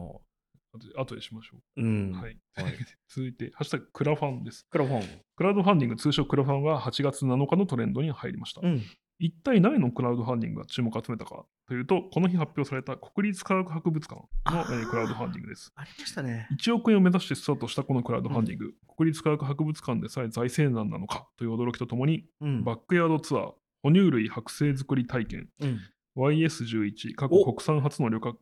[0.97, 2.13] 後でしましょうん。
[2.13, 2.15] う。
[2.15, 2.39] はい。
[2.55, 2.75] はい
[3.09, 4.67] 続いて、ハッシュタグクラファンです。
[4.71, 5.21] クラファン。
[5.35, 8.61] クラウドファンディング、通称クラファンが8月7日のトレンドに入りました。
[8.63, 8.83] うん。
[9.19, 15.73] 一体何のクラウドファンディングが注目を集めたかというと、この日発表された国立科学博物館の、クラウドファンディングです。
[15.75, 16.49] ありましたね。
[16.59, 22.65] 1億円を目指してスタートしたこのクラウドファンディング、国立科学博物館でさえ財政難なのかという驚きとともに、うん。
[22.65, 25.81] バックヤードツアー、哺乳類剥製作り体験、うん。
[26.17, 28.39] YS11、過去お国産初の旅客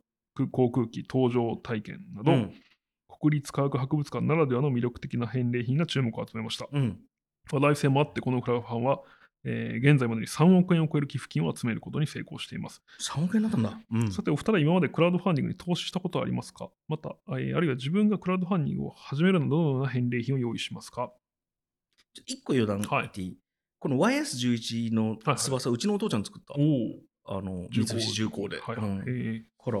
[0.47, 2.53] 航空機搭乗体験など、うん。
[3.21, 6.67] 国立科学博物館ならではの魅力的な返礼品が注目を集めました。
[6.71, 6.99] うん。
[7.51, 9.01] 話題性もあって、このクラウドファンは、
[9.43, 12.81] えー現在までに3億円を超える寄付金を集めることに成功しています。
[12.99, 13.79] 3億円だったんだ。
[13.91, 14.11] うん。
[14.11, 16.69] さて、お二人は今までクラウドファンディングに投資したことはありますか？
[16.87, 21.11] また、えーあるいは自分がクラウドファンディングを始めるのはどのような返礼品を用意しますか？
[22.13, 23.37] ちょ一個余談はい言っていい、
[23.79, 26.53] この YS11 のはい翼、うちのお父ちゃん作った。
[26.57, 28.59] おあの、三菱重工で。
[28.59, 28.89] はいはい。
[28.89, 29.79] うんえから、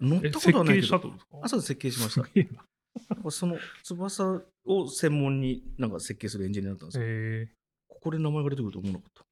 [0.00, 1.38] 乗ったこ設計とはないけど、したってことですか？
[1.42, 3.30] あ、そうです設計しました。
[3.30, 7.04] その翼を専門になんか設計するエンジニアだったんですよ。
[7.06, 7.56] えー
[7.88, 9.24] ここで名前が出てくると思わなかった。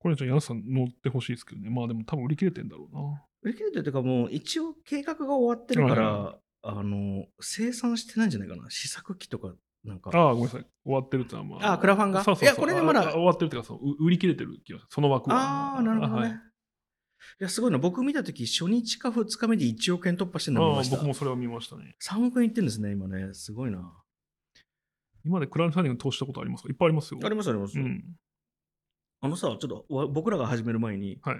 [0.00, 1.70] これじゃあ、ヤンさん乗ってほしいですけどね。
[1.70, 3.22] まあでも多分売り切れてんだろうな。
[3.42, 8.68] 売り切れてるというかもう一応計画が終わってるから、はあの、生産してないんじゃないかな。
[8.68, 10.10] 試作機とか、なんか。
[10.12, 10.66] ああ、ごめんなさい。
[10.84, 11.72] 終わってるってのはまあ。
[11.72, 12.22] あクラファンが？
[12.22, 14.88] そうそうそういやこれでまだああ終わってるっていうかそう、う売り切れてる気がする。
[14.90, 15.36] その枠は。
[15.36, 16.20] ああ、なるほどね。
[16.20, 16.40] はい
[17.40, 17.78] い、や、すごいな。
[17.78, 20.96] 僕見たとき、初日か2日目で1億円突破してるの見ました。
[20.96, 21.96] 僕もそれを見ましたね。
[22.02, 23.34] 3億円いってるんですね、今ね。
[23.34, 23.92] すごいな。
[25.24, 26.68] 今までクラウドファンディング投資したことありますか？
[26.68, 27.20] いっぱいありますよ。
[27.22, 27.78] ありますあります。
[27.78, 28.04] うん。
[29.20, 31.36] あのさ、ちょっとわ僕らが始める前に、はい。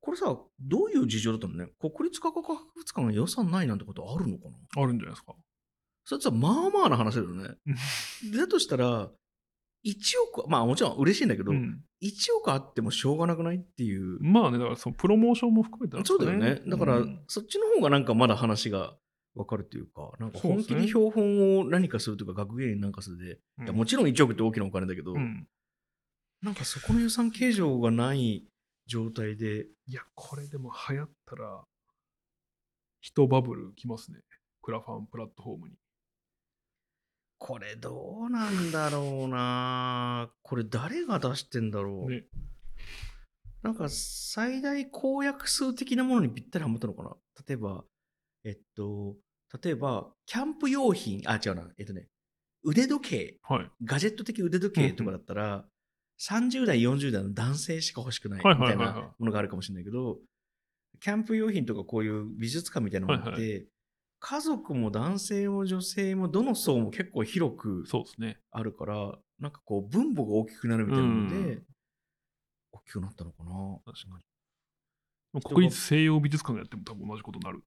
[0.00, 1.70] これさ、どういう事情だったのね？
[1.78, 4.82] 国立科学博物館が予算ないなんてことあるのかな？
[4.82, 5.34] あるんじゃないですか。
[6.04, 7.48] それさ、まあまあな話だよね。
[8.34, 9.10] だとしたら、
[9.84, 9.94] 1
[10.32, 14.18] 億、まあもちろん嬉しいんだけど、うん、1億あってもしょうがなくないっていう。
[14.20, 16.62] まあね、だからそのプロモーションも含めてなんですそうかだよね。
[16.66, 18.96] だから、うんそっちの方がなんかまだ話が
[19.34, 25.46] わかるっていうか、なんか本気で標本を何かするとか、学芸員なんかするで、いやもちろん1億って大きなお金だけど、うん。
[26.42, 28.44] なんかそこの予算形状がない
[28.86, 31.64] 状態で、いや、これでも流行ったら、
[33.00, 34.18] 一バブルきますね。
[34.62, 35.74] クラファンプラットフォームに。
[37.38, 40.30] これどうなんだろうな。
[40.42, 42.24] これ誰が出してんだろう、ね。
[43.62, 47.16] なんか最大公約数的なものにぴったりはまったのかな。
[47.46, 47.84] 例えば、
[48.44, 49.16] えっと、
[49.62, 52.08] 例えば、キャンプ用品、あ、違うな、えっとね、
[52.64, 53.70] 腕時計、はい。
[53.84, 55.64] ガジェット的腕時計とかだったら、
[56.20, 59.02] 30代、40代の男性しか欲しくないみはいたいはいはいはい。
[59.02, 60.18] なものがあるかもしれないけど、
[61.00, 63.66] キャンプ用品とかこういう美術館みたいなものって、はい
[64.20, 68.38] 家族も男性も女性もどの層も結構広くそうですね。
[68.50, 71.62] あるから、なんかこう分母が大きくなるみたいなので、うん
[72.70, 73.50] 大きくなったのかな。
[73.86, 74.18] 確か
[75.34, 75.42] に。
[75.42, 77.62] 国立西洋美術館がやっても多分同じことになる。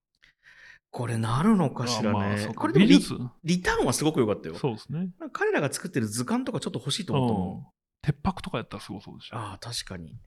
[0.91, 2.99] これなるのかしらあまあこれでもリ
[3.43, 4.56] リターンはすごく良かったよ。
[4.56, 5.10] そうですね。
[5.32, 7.58] 彼らが作ってる図鑑とかちょっと欲しいと思ったもん。
[7.58, 7.66] うん
[8.04, 9.38] 鉄箔とかやったらすごそうでしょ。
[9.38, 10.18] ああ、確かに。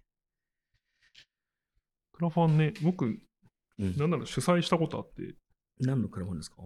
[2.12, 3.07] クラファンね、僕、
[3.79, 5.35] うんなんなら主催したことあって、
[5.81, 6.57] 何のクラファンですか？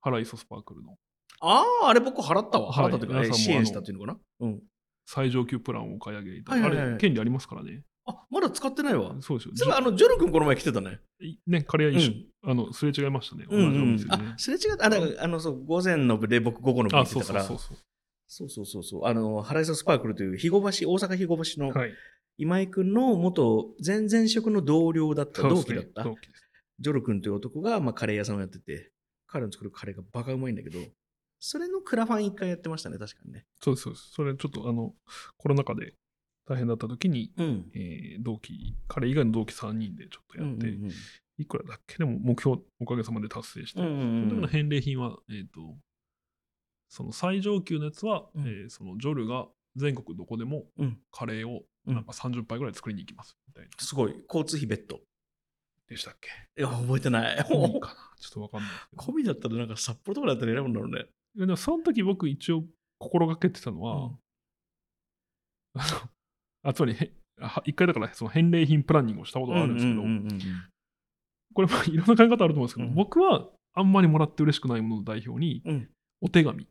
[0.00, 0.96] ハライソスパークルの
[1.40, 2.72] ああ、あれ僕払ったわ。
[2.72, 4.18] はい払ったというか、皆さんも支援したっていうのかな？
[4.40, 4.60] うん。
[5.06, 7.82] 最上級プランをお買い上げいたはいはいはいあれ、権利ありますからね。
[8.06, 9.14] あ、まだ使ってないわ。
[9.20, 9.52] そうですよ。
[9.56, 11.00] そういえばあの、ジョル君この前来てたね。
[11.20, 12.12] じね、彼は一緒、
[12.44, 13.46] うんあの、すれ違いましたね。
[13.50, 14.38] 同じおうんうん店でねあ、。
[14.38, 14.86] すれ違った。
[14.86, 17.44] あ、だから、あの、そう、午前の部で僕午後の部あ、行ってたから。
[17.44, 17.84] そうそうそうそ
[18.26, 19.06] そうそうそうそう。
[19.06, 21.72] あの、ハライソスパークルという、肥後橋、大阪肥後橋のう。
[21.72, 21.92] はい。
[22.38, 26.39] 今井君の元、前々職の同僚だった、同期だった、同期です。
[26.80, 28.90] ジョル君という男が、まあ、カレー屋さんをやってて、
[29.26, 30.78] 彼の作るカレーがバカうまいんだけど、
[31.38, 33.44] それのクラファン一回やってましたね、確かにね。
[33.62, 34.10] そうです、そうです。
[34.12, 34.94] それちょっとあの、
[35.36, 35.94] コロナ禍で
[36.46, 37.70] 大変だった時に、うん。
[37.74, 40.92] えー同期、彼以外の同期3人でちょっとやって、うんうん
[41.38, 41.96] いくらだっけ？
[41.96, 45.74] でも目標おかげさまで達成して、うんうんうんその時の返礼品は、えっ、と、
[46.90, 53.70] その最上級のやつは、うんえーそのジョルが全国どこでもうんカレーをうんなんか30杯ぐらい作りに行きますみたいな。
[53.78, 54.14] すごい。
[54.28, 55.00] 交通費別途。
[55.90, 56.28] でしたっけ？
[56.56, 57.38] いや、覚えてない。
[57.40, 57.94] 込みかな？
[58.18, 59.02] ちょっとわかんないですけど。
[59.02, 61.06] 込みだったらなんか札幌とかだったら選ぶんだろうね。
[61.34, 62.64] でもその時僕一応
[62.98, 64.18] 心がけてたのは、うん。
[65.74, 66.10] あの
[66.70, 66.96] あつまり
[67.64, 70.02] 一回だからその返礼品プランニングをしたことがあるんですけど、
[71.54, 72.94] これまあいろんな考え方あると思うんですけど、うん。
[72.94, 75.88] 僕はあんまりもらって嬉しくないものの代表にうん。
[76.20, 76.68] お手紙、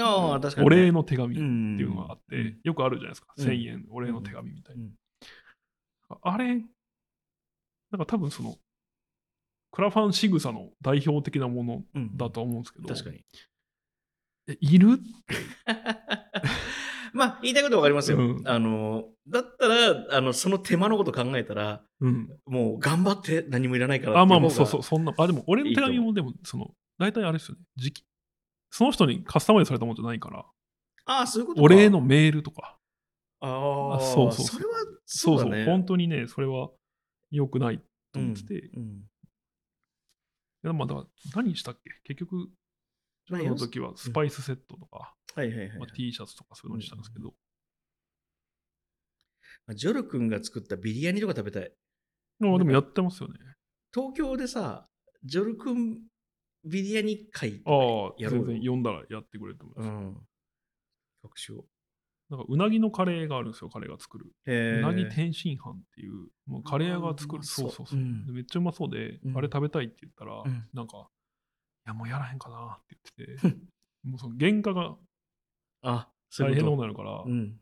[0.00, 0.76] ああ、確かに、おね。
[0.76, 3.44] 礼の手紙っっていうのがあって、よくあるじゃないですか、うん。
[3.46, 4.82] 1000円お礼の手紙みたいな。
[4.82, 4.94] うん。
[6.22, 6.64] あれ、
[7.90, 8.56] なんか多分その、
[9.70, 13.24] クラファン仕草の代表的なものうんだと思うんですけど、確かに。
[14.48, 14.98] えいる？
[17.14, 18.18] まあ、言いたいことわかりますよ。
[18.18, 22.28] うんあの、だったら、あの、その手間のこと考えたら、うん。
[22.46, 25.12] もう頑張って何もいらないからあ、まあまあ、そうそう、そんな。
[25.16, 28.04] あ、でも俺の手紙もでも、その、大体あれですよね、時期。
[28.70, 30.44] その人にカスタマイズされたものじゃないから、
[31.06, 32.78] ああ、そういうことかお礼のメールとか、
[33.40, 34.72] ああ、そうそうそうれは
[35.06, 35.64] そうそうそう。
[35.64, 36.70] 本当にね、それは
[37.30, 37.80] 良くない
[38.12, 39.02] と思ってて、いうん
[40.62, 41.06] やまあだから
[41.36, 41.90] 何したっけ？
[42.04, 42.50] 結局、
[43.26, 45.14] ジョーの時はスパイスセットとか。
[45.94, 47.32] T シャツとかそういうのにしたんですけど、
[49.74, 51.70] ジョル君が作ったビリヤニとか食べたい。
[52.40, 53.38] まあでもやってますよね。
[53.94, 54.88] 東京でさ、
[55.24, 56.00] ジョル君
[56.64, 59.88] ビリヤニ会ああ、やろうよ全然読んだらやってくれると思います。
[59.88, 60.16] うん。
[61.22, 61.64] 学習を。
[62.30, 64.26] なんかうなぎのカレーがあるんですよ、彼が作る。
[64.46, 67.44] へうなぎ天津飯っていう、もうカレー屋が作る。
[67.44, 71.08] そうそうそう、うんでめっちゃうまそうで、うんあれ食べたいって言ったら、うんなんか、
[71.86, 73.56] いやもうやらへんかなって言ってて、
[74.04, 74.96] もうその原価が
[76.38, 77.24] 大変なうこことになるから、と。
[77.26, 77.56] うん。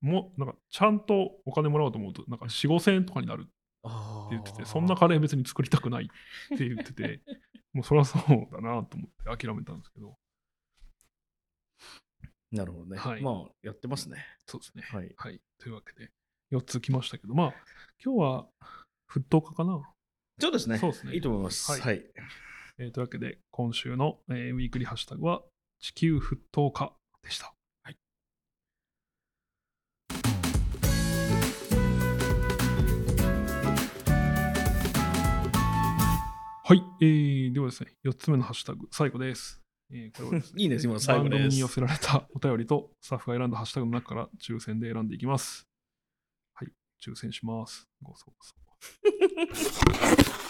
[0.00, 3.50] もうなんかちゃんとお金もらおうと思うと、なんか4、5千円とかになるって
[3.84, 7.20] あ言ってて、そんなカレー別に作りたくないって言ってて、
[7.72, 10.16] もうそりゃそうだなと思って諦めたんですけど、
[12.54, 12.96] なるほどね。
[12.98, 14.24] はいまあ、やってますね。
[14.46, 14.84] そうですね。
[14.90, 15.12] はい。
[15.16, 15.40] はい。
[15.58, 16.10] というわけで、
[16.52, 17.54] 4つ来ましたけど、まあ、
[18.04, 18.46] 今日は
[19.10, 19.82] 沸騰化かな？
[20.40, 20.78] そうですね。
[20.78, 21.70] そうですねいいと思います。
[21.70, 22.04] はいはい。
[22.78, 25.42] えーというわけで、今週の、えーウィークリーハッシュタグは、
[25.80, 27.52] 地球沸騰化でした。
[27.82, 27.96] はい。
[36.66, 36.82] はい。
[37.00, 39.63] えー、ではですね、4つ目のハッシュタグ、最後です。
[39.90, 41.68] えーこれはですね いいです、今の最後です番組に寄。
[41.68, 45.66] せられたお便りと、スタッフが選んだハッシュタグの中から抽選で選んでいきます。
[46.54, 46.68] はい。
[47.02, 47.88] 抽選します。
[48.02, 48.60] ごそうごそう。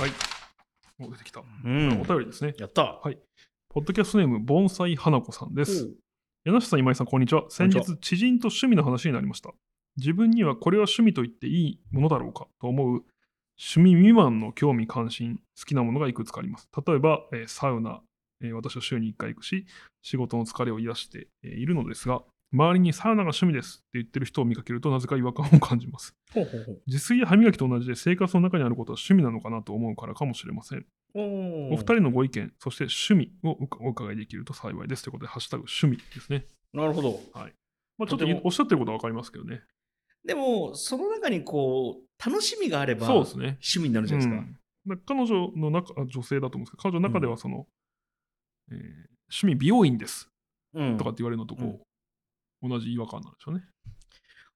[0.00, 0.10] はい。
[0.98, 1.42] お出てきた。
[1.64, 2.54] うんお便りですね。
[2.58, 3.00] やった。
[3.68, 5.94] ポッドキャストネーム、盆栽花子さんです。
[6.44, 7.06] 柳下さん、今井さん。
[7.06, 9.52] こんにちは先日、知人と趣味の話になりました。
[9.96, 13.04] 自分にはこれは趣味と言っていいものだろうかと思う
[13.62, 16.68] 趣味未満の興味関心、好きなものがいくつかあります。
[16.86, 18.00] 例えば、えーサウナ、
[18.42, 19.66] えー私は週に1回行くし、
[20.02, 26.14] 仕事の疲れを癒して、えーいるのですが、周りにサウナが趣味ですって言ってる人を見かけるとなぜか違和感を感じます。
[26.32, 30.84] ほうほうほう自炊や歯磨きと同じで生活の中にあることは趣味なのかなと思うからかもしれません。
[31.14, 33.50] おお二人のご意見、そして趣味を
[33.82, 35.04] おお伺いできると幸いです。
[35.04, 36.46] ということで、ハッシュタグ趣味ですね。
[36.72, 37.20] なるほど。
[37.98, 39.60] まあ、ちょっとおっしゃってることは分かりますけどね。
[40.24, 43.44] でも、その中にこう、楽しみがあれば、そうですね。
[43.62, 44.42] 趣味になるじゃないですか。
[44.42, 44.56] うん
[44.86, 47.66] だ彼女の中、あ女性だと思うんですけど、彼女の中ではその、
[48.72, 48.76] えー
[49.32, 50.28] 趣味美容院です
[50.74, 51.80] うんとかって言われるのとこ
[52.62, 53.62] う、同じ違和感なんでしょうね。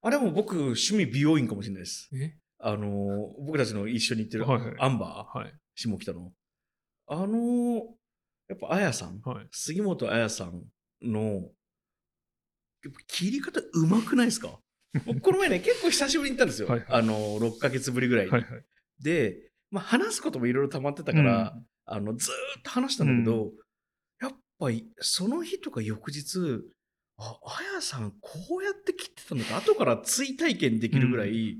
[0.02, 2.08] あれも僕、趣味美容院かもしれないです。
[2.14, 2.36] え？
[2.58, 5.54] あのー僕たちの一緒に行ってるはいはいアンバー、はい。
[5.74, 6.32] 下北の。
[7.06, 7.80] あのー
[8.48, 9.46] やっぱあやさん、はい。
[9.52, 10.62] 杉本彩さん
[11.02, 11.42] の、やっ
[12.92, 14.58] ぱ切り方うまくないですか？
[15.06, 16.68] 僕この前ね、結構久しぶりに行ったんですよ。
[16.68, 18.32] はいはいあのー、6ヶ月ぶりぐらいに。
[18.32, 18.64] はいはい。
[19.00, 23.52] で、まあ、話すこともいろいろ溜まってたから、うんあのずーっと話したんだけど、
[24.22, 26.62] やっぱりその日とか翌日、
[27.18, 31.58] あ、あやさんこうやって切ってたのか、後から追体験できるぐらい、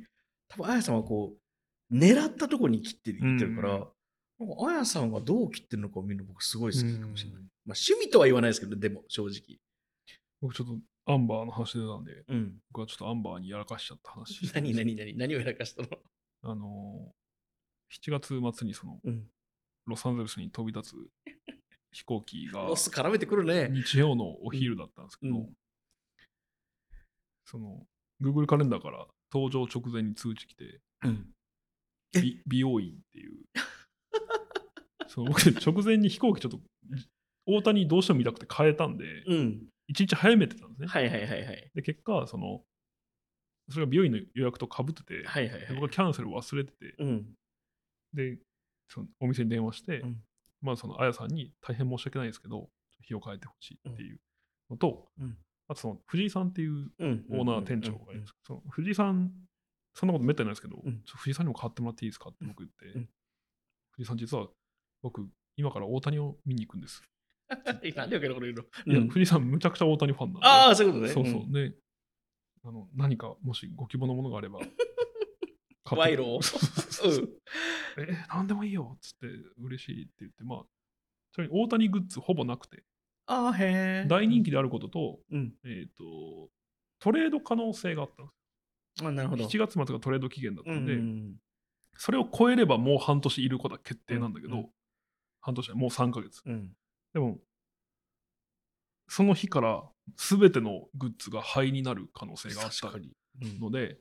[0.49, 3.87] 多分あやさんはこう、狙ったとこに切っていってるから、うん
[4.39, 7.41] なんかあやさんがどう切ってるのかを見るの僕すごい好きかもしれない。
[7.41, 9.59] うんまあ趣味とは言わないですけど、でも正直。
[10.41, 12.55] 僕ちょっとアンバーの話出たんで、うん。
[12.71, 15.89] 僕はちょっとアンバーにやらかしちゃった話何何何何をやらかしたの？
[16.43, 19.25] あのー、7月末にそのうん。
[19.87, 20.97] ロサンゼルスに飛び立つ
[21.93, 23.69] 飛行機が ロス絡めてくるね。
[23.71, 25.55] 日曜のお昼だったんですけど、うん
[27.47, 27.87] その
[28.23, 31.35] Google カレンダーから搭乗直前に通知来て、うん。
[32.15, 32.21] え？
[32.23, 33.45] 美美容院っていう。
[35.09, 36.61] そう僕直前に飛行機ちょっと
[37.45, 39.69] 大谷どうしても見たくて変えたんで、うん。
[39.87, 40.87] 一日早めてたんですね。
[40.89, 41.71] はいはいはいはい。
[41.75, 42.63] で、結果、その、
[43.71, 45.69] それが美容院の予約とかぶってて、はいはいはい。
[45.69, 47.27] で僕はキャンセル忘れてて、うん。
[48.13, 48.39] で、
[48.89, 50.21] そのお店に電話して、うん
[50.61, 52.69] まあ、その、あやさんに大変申し訳ないですけど、
[53.07, 54.21] 日を変えてほしいっていう
[54.71, 57.25] のと、うんあとその、藤井さんっていううん。
[57.31, 59.33] オーナー店長がいるんですけど、その藤井さん、
[59.95, 63.09] そんなことめったにないですけど、藤井さんにも変わってもらっていいですかって僕言って、うん
[63.93, 64.49] 藤井さん実は
[65.03, 65.27] 僕、
[65.57, 67.03] 今から大谷を見に行くんです。
[67.49, 70.47] なんで余計なこと言うのいや、うん藤井さんむちゃくちゃ大谷ファンなんで。
[70.47, 71.13] ああ、そういうことね。
[71.13, 71.41] そうそう。
[71.43, 71.75] んで、
[72.65, 74.61] あの何かもしご希望のものがあれば。
[75.85, 77.25] 賄賂をそうそうそう
[77.99, 79.27] うんえ、なんでもいいよっつって
[79.59, 80.65] 嬉しいって言って、まあ、
[81.33, 82.83] ちなみに大谷グッズほぼなくて、
[83.27, 84.09] ああ、へえ。
[84.09, 85.55] 大人気であることと、うん。
[85.65, 86.51] えっ、と、
[87.01, 88.33] トレード可能性があったんで
[88.97, 89.45] すあなるほど。
[89.45, 91.37] 7月末がトレード期限だったうんんで、うん
[91.97, 94.71] それを超えればもう半年いることは決定なんだけど、うんうん
[95.41, 96.41] 半年はもう3ヶ月。
[96.47, 96.75] うん。
[97.15, 97.39] でも、
[99.09, 99.85] その日から
[100.17, 103.13] 全てのグッズが灰になる可能性があった確かに。
[103.43, 103.99] うんので、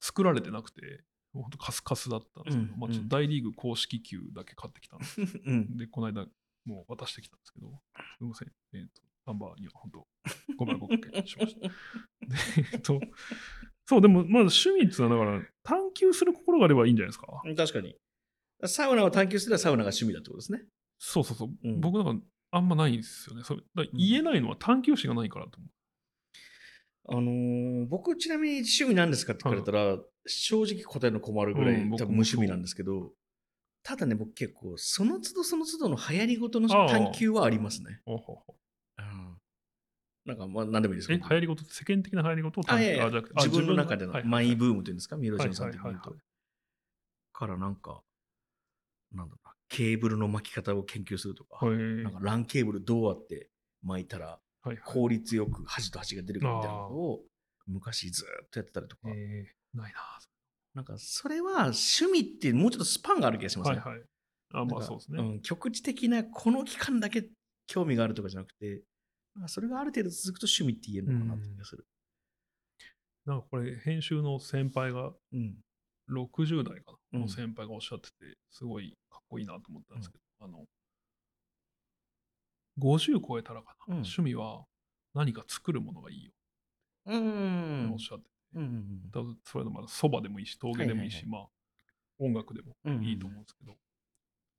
[0.00, 5.20] 作られてなくて、もうほんとカスカスだったんですけど、うんまあ、ちょっと大リーグ公式球だけ買ってきたんです。
[5.44, 5.76] うん。
[5.76, 6.26] で、この間、
[6.64, 8.52] もう渡してきたんですけど、すみません。
[8.72, 10.08] えっ、と、アンバーには本当、
[10.56, 11.60] ご迷惑かけしました。
[11.68, 11.68] で
[12.72, 13.00] えっと、
[13.86, 17.26] そう、でも、まず趣味っていうのは、だから、探求する心があればいいんじゃないですか？
[17.56, 17.96] 確かに。
[18.66, 20.66] サウナを探求すればサウナが趣味だってことですね。
[20.98, 21.50] そうそうそう。
[21.64, 23.42] うん僕なんか、あんまないんですよね。
[23.44, 25.70] それ言えないのは探求心がないからと思う。
[27.10, 33.12] あのー僕ちなみに趣味なんですかって聞かれたら、正直答えの困るぐらい、多分無趣味なんですけど、
[33.82, 38.02] ただね、僕結構、その都度その都度の流行りごとの探求はありますね。
[40.26, 41.22] なんか、まあ、何でもいいですえ、よ。
[41.22, 46.24] 流行り事って世間的な流行り事を探求あじゃ自分の中でのはいマイブームというんですか、ミロジンさんはいはいはい的に言うと。
[47.32, 48.02] からなんか、
[49.12, 53.50] なんだろうな、ケーブルの巻き方を研究するとか、はいなんかランケーブルどうやって
[53.82, 54.38] 巻いたら
[54.86, 57.20] 効率よく端と端が出るかみたいなのを
[57.66, 60.00] 昔ずーっとやってたりとか、えーないな
[60.74, 63.78] なんかそれは趣味ってもうちょっとスパンがある気がしますね。
[63.78, 64.02] はいはい。
[64.54, 65.22] あ、まあそうですね。
[65.22, 67.28] ん局地的なこの期間だけ
[67.66, 68.82] 興味があるとかじゃなくて、
[69.34, 71.86] なんかそれがある程度続くと趣味って言えるのかなって気がする。
[73.26, 75.58] なんかこれ、編集の先輩がうん。
[76.08, 77.20] 60代かな、うん。
[77.22, 78.16] の先輩がおっしゃってて、
[78.50, 80.64] すごいかっこいいなと思ったんですけど、あの、
[82.78, 83.92] 50超えたらかな、うん。
[84.00, 84.64] 趣味は
[85.14, 86.32] 何か作るものがいいよ
[87.06, 87.90] うん。
[87.92, 91.46] おっしゃって、うんうん多分それのまだそばでもいいし、陶芸でもいいし、はいまあ、
[92.18, 93.76] 音楽でもうんいいと思うんですけど、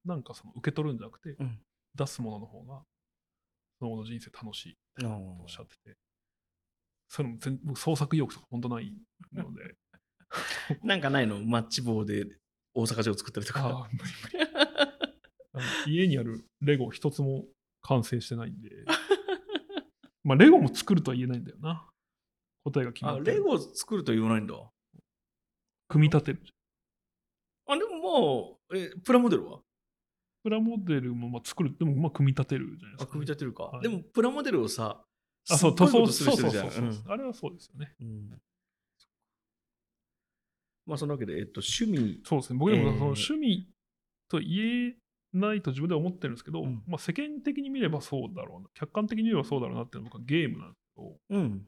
[0.05, 1.59] なんかその受け取るんじゃなくて、うん。
[1.95, 2.83] 出すものの方が、
[3.79, 5.97] その後の人生楽しいっておっしゃってて、
[7.07, 8.93] それも全僕創作意欲とか本当ない
[9.33, 9.75] ので、
[10.83, 11.43] なんかないの？
[11.43, 12.25] マッチ棒で
[12.73, 13.89] 大阪城作ったりとか。
[13.91, 14.03] 無理
[15.53, 17.45] 無理家にあるレゴ一つも
[17.81, 18.69] 完成してないんで、
[20.23, 21.89] まあレゴも作るとは言えないんだよな。
[22.63, 24.53] 答えが決まあ、ってるレゴ作ると言わないんだ。
[25.87, 26.41] 組み立てる。
[27.67, 29.61] あ、でももう、え、プラモデルは？
[30.43, 33.63] プラモデルもまあ作る、でもまあ組み立てるじゃないですあ、か、組み立てるか。
[33.63, 35.03] はいでも、プラモデルをさ、
[35.49, 37.95] あ、そう、すっごいそうことするそう人いるじゃんそうそうそう、あれはそうですよね。
[37.99, 38.41] うんうん
[40.89, 42.59] まあ、そのわけで、えっと、趣味、そうですね。
[42.59, 43.69] 僕でもえーその趣味
[44.27, 44.95] と言え
[45.31, 51.67] ないと自分では思ってるんですけど、うんまあ世間的に見ればそうだろうな、客観的に見ればそうだろうなっていうのは僕はゲームなんですけど、うん。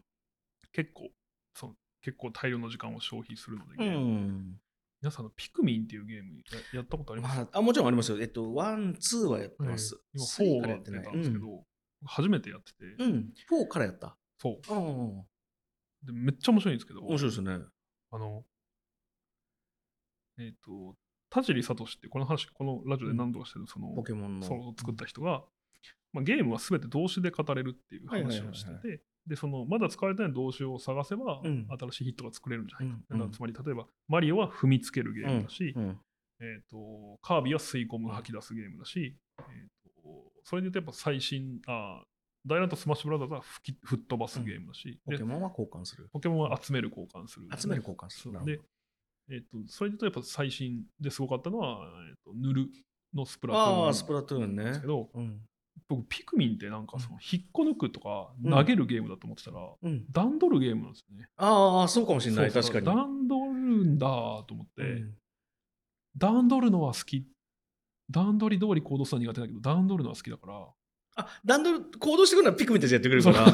[0.73, 1.09] 結構、
[1.55, 4.59] その結構大量の時間を消費するので、うゲームん。
[5.01, 6.41] 皆さんのピクミンっていうゲーム
[6.73, 7.35] ややったことあります？
[7.37, 8.19] まあ、あもちろんありますよ。
[8.19, 9.99] えっと、ワン、ツーはやってます。
[10.13, 11.63] 今スリ4がからやってたんですけど、
[12.05, 13.11] 初めてやってて、うん。
[13.11, 13.33] うん。
[13.63, 14.15] 4からやった。
[14.39, 15.23] そううん。
[16.03, 16.13] で。
[16.13, 17.59] めっちゃ面白いんですけど、面白いですね。
[18.11, 18.43] あの、
[20.41, 20.95] えっ、と、
[21.29, 24.45] 田尻聡って、この話、このラジオで何度かしてる、その、ポケモンの。
[24.45, 25.43] その作った人が、
[26.13, 32.95] まあ、ゲームは全て動詞で語れるっていう話をしてて、で、その、まだ使われてない動詞を探せば、うん新しいヒットが作れるんじゃないか。
[32.95, 35.99] うんだからつまり、例えば、マリオは踏みつけるゲームだし、うん。
[36.41, 39.45] えっ、と、カービィは吸い込む、吐き出すゲームだし、えっ、
[40.03, 42.03] と、それで言うとやっぱ最新、あ
[42.45, 46.09] 大乱闘スマッシュブラザーズは吹き吹っ飛ばすゲームだし、でポケモンは交換する。
[46.11, 48.33] ポケモンは集める交換する、集める交換する。
[48.33, 48.59] なるで、
[49.31, 52.69] えっ、と、それで言うとやっぱ最新ですごかったのは、えっ、と、塗る
[53.13, 54.87] のスプラトゥーンスプラトゥーンねですけ。
[54.87, 55.41] ど、うん。
[55.87, 60.05] 僕、ピクミンってなんかその、引っこ抜くとかうん投げるゲームだと思ってたら、うん。
[60.11, 61.27] 段取るゲームなんですよね。
[61.37, 62.51] ああ、そうかもしれない。
[62.51, 62.85] 確かに。
[62.85, 65.13] 段取るんだと思って、うん
[66.17, 67.25] 段取るのは好き。
[68.09, 70.67] 段取り通り行動するのは苦手だけど、段取るのは好きだから。
[71.15, 73.47] あ、段取る、行動してくるのはピクミンたちやってくれるから。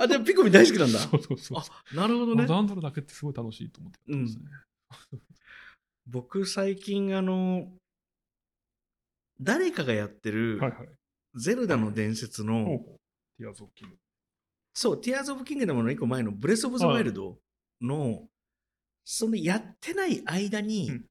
[0.00, 0.98] あ、でもピクミン大好きなんだ。
[1.00, 1.58] そうそうそう。
[1.58, 2.46] あ、なるほどね。
[2.46, 4.44] 段取るだけってすごい楽しいと思ってやってますね。
[6.06, 7.72] 僕最近あの、
[9.40, 10.88] 誰かがやってるはいはい。
[11.34, 12.64] ゼルダの伝説の、
[13.38, 13.98] ティアーズ・オブ・キング。
[14.72, 17.38] そう、ティアーズ・オブ・キングダムの一個前のブレス・オブ・ザ・ワイルド
[17.80, 18.28] の、
[19.04, 21.06] そのやってない間に、うん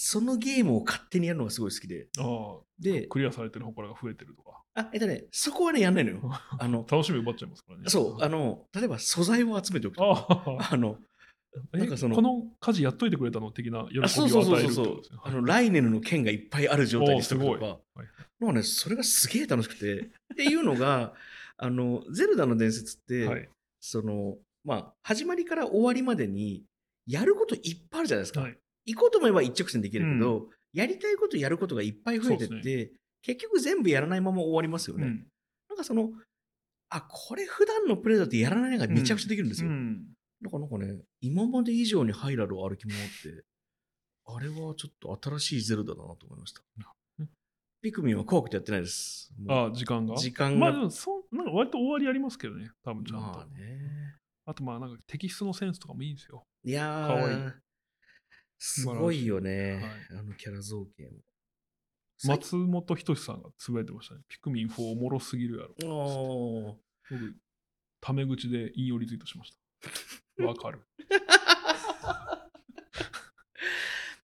[0.00, 2.06] そのゲームを勝手にやるのがすごい好きで。
[2.18, 4.62] ああ、で、クリアされてる祠が増えてるとか。
[4.74, 6.20] あ、えっとね、そこはね、やんないのよ。
[6.56, 7.84] あの、楽しみ奪っちゃいますからね。
[7.88, 11.07] そう、あの、例えば素材を集めておくとか、あの、え
[11.72, 15.20] なんかそのこの家事やっといてくれたの的な喜びをあそうそう与えそうそうそう。
[15.22, 17.66] あの、ライネルの剣がいっぱいある状態にしとくとか、おーすご
[18.42, 21.14] いはいね、それがすげえ楽しくて、っていうのが、
[21.56, 23.48] あの、ゼルダの伝説って、はい。
[23.80, 26.64] その、まあ、始まりから終わりまでに、
[27.06, 28.42] やることいっぱいあるじゃないですか。
[28.42, 28.58] はい。
[28.86, 32.92] 行こうと思えば一直線できるけど、やりたいことやることがいっぱい増えてって、
[33.22, 35.06] 結局全部やらないまま終わりますよね。
[35.06, 35.26] うん。
[35.68, 36.12] なんかその、
[36.90, 39.70] あ、これ普段のプレイだってやらないのがめちゃくちゃできるんですよ。
[39.70, 40.06] うん
[40.40, 43.44] なんかなんかね、今まで以上にハイラルを歩き回って、
[44.26, 46.62] あれはちょっと新しいゼルダだなと思いました
[47.18, 47.28] うん？
[47.80, 49.32] ピクミンは怖くてやってないです。
[49.48, 50.16] ああ、時間が？
[50.16, 50.58] 時間が。
[50.58, 53.22] まあでもそう、なんか割と終わりありますけどね、多分ちゃんと。
[53.22, 54.16] まあね。
[54.46, 56.46] あとまあなんかテキストのセンスとかもいいんですよ。
[56.64, 57.52] いやかわいいー、
[58.58, 59.80] すごいよね、
[60.10, 61.10] はあのキャラ造形も。
[62.24, 64.22] 松本人志さんがつぶやいてましたね。
[64.28, 66.78] ピクミン4おもろすぎるやろ。
[67.08, 67.36] 僕、
[68.00, 69.88] タメ口で引用リツイートしました。
[70.46, 70.80] わかる。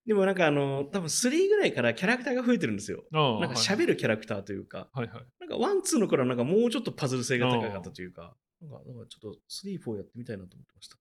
[0.06, 3.04] でもなんかあの、多分3ぐらいからキャラクターが増えてるんですよ。
[3.12, 5.26] ああなんか喋るキャラクターというか、はいはい。
[5.40, 10.98] なんか one、two の頃はなんかもうちょっとパズル性が高かったというか、なんかなんかちょっと3、4やってみたいなと思ってました。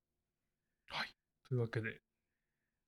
[1.49, 2.01] というわけで、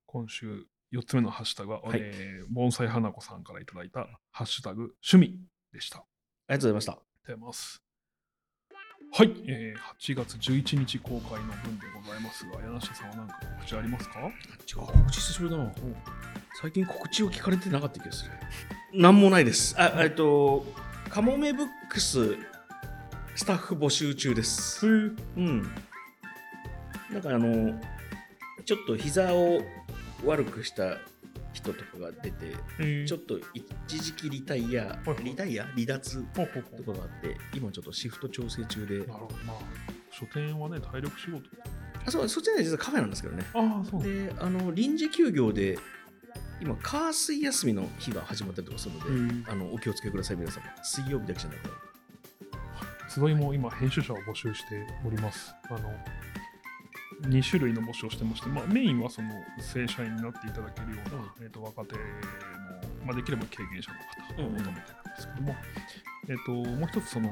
[0.07, 5.39] 今週4つ目のハッシュタグは、はいえー盆栽花子さんからいただいたハッシュタグ趣味
[5.71, 5.99] でした。
[5.99, 6.05] あり
[6.47, 6.91] ありがとうございました。
[6.93, 7.84] がとうございます。
[9.17, 14.19] はい、えー8月11日公開の分でございますが、柳下さんは何か告知ありますか？
[14.19, 15.71] 違う、告知久しぶりだな。
[16.61, 18.31] 最近告知を聞かれてなかった気がする。
[18.93, 19.73] なんもないです。
[19.77, 20.65] あ、えっと、
[21.09, 22.35] カモメブックス
[23.37, 24.85] スタッフ募集中です。
[24.85, 25.61] うん。
[27.09, 27.81] なんかあの、
[28.65, 29.61] ちょっと膝を
[30.25, 30.97] 悪くした
[31.55, 35.65] 人とかが出て、えーちょっと一時期リタイアリタイア？
[35.65, 36.21] 離脱？
[36.35, 39.35] とかがあって、今ちょっとシフト調整中でなる、ほど。
[39.45, 39.57] まあ、
[40.11, 41.41] 書店はね、体力仕事。
[42.05, 43.43] あそうそっちは実はカフェなんですけどね。
[43.53, 45.79] ああ、そうで、あの臨時休業で、
[46.61, 50.61] 今、火水休みの日が始まったりとかするので、えーあのお気をつけください、皆様。
[50.83, 51.69] 水曜日だけじゃなくて。
[53.07, 55.55] 集いも今編集者を募集しております。
[55.69, 55.79] あの
[57.21, 62.01] 2種類の募集をしてまして、まあ、メインはその正社員になっていただけるような、えー、と若手の、
[63.05, 64.81] まあ、できれば経験者の方を求めてるんで
[65.19, 65.55] すけども、
[66.27, 67.29] えー、ともう一つその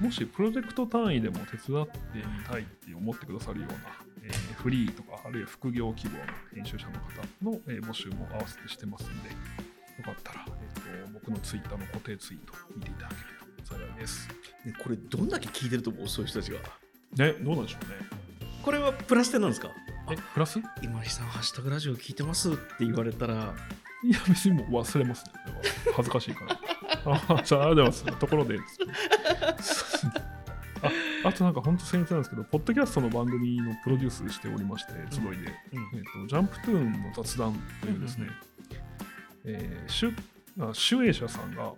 [0.00, 3.76] もしプロジェクト単位でも手伝ってみたいって思ってくださるような、
[4.22, 7.00] えーフリーとかあるいは副業希望の編集者の方
[7.42, 9.34] の、えー募集も合わせてしてますんでよ
[10.04, 13.20] かったら、えー、と僕のツイッターの固定ツイート見ていただける
[13.64, 14.28] と幸いです。
[14.64, 16.58] ねこれ、どんだけ聞いてると思う、そういう人たちが。
[17.16, 18.29] ね、どうなんでしょうね。
[18.62, 19.70] これはプラス点なんですか？
[20.10, 20.58] え、プラス？
[20.58, 22.50] い今井さん、ハッシュタグラジオ聞いてます？
[22.52, 25.32] って言われたら、や、別にもう忘れますね。
[25.94, 26.58] 恥ずかしいから。
[27.38, 28.18] あ、じゃあ、ありがとうございます。
[28.18, 28.58] ところで。
[30.82, 30.90] あ
[31.28, 35.42] あとなんか本当僭越なんですけど、ポッドキャストの番組のプロデュースしておりまして、集いで、うんえっ
[36.22, 38.28] とジャンプトゥーンの雑談というですね、
[39.44, 40.16] えー、シュ
[40.70, 41.72] あシュエイ社さんが、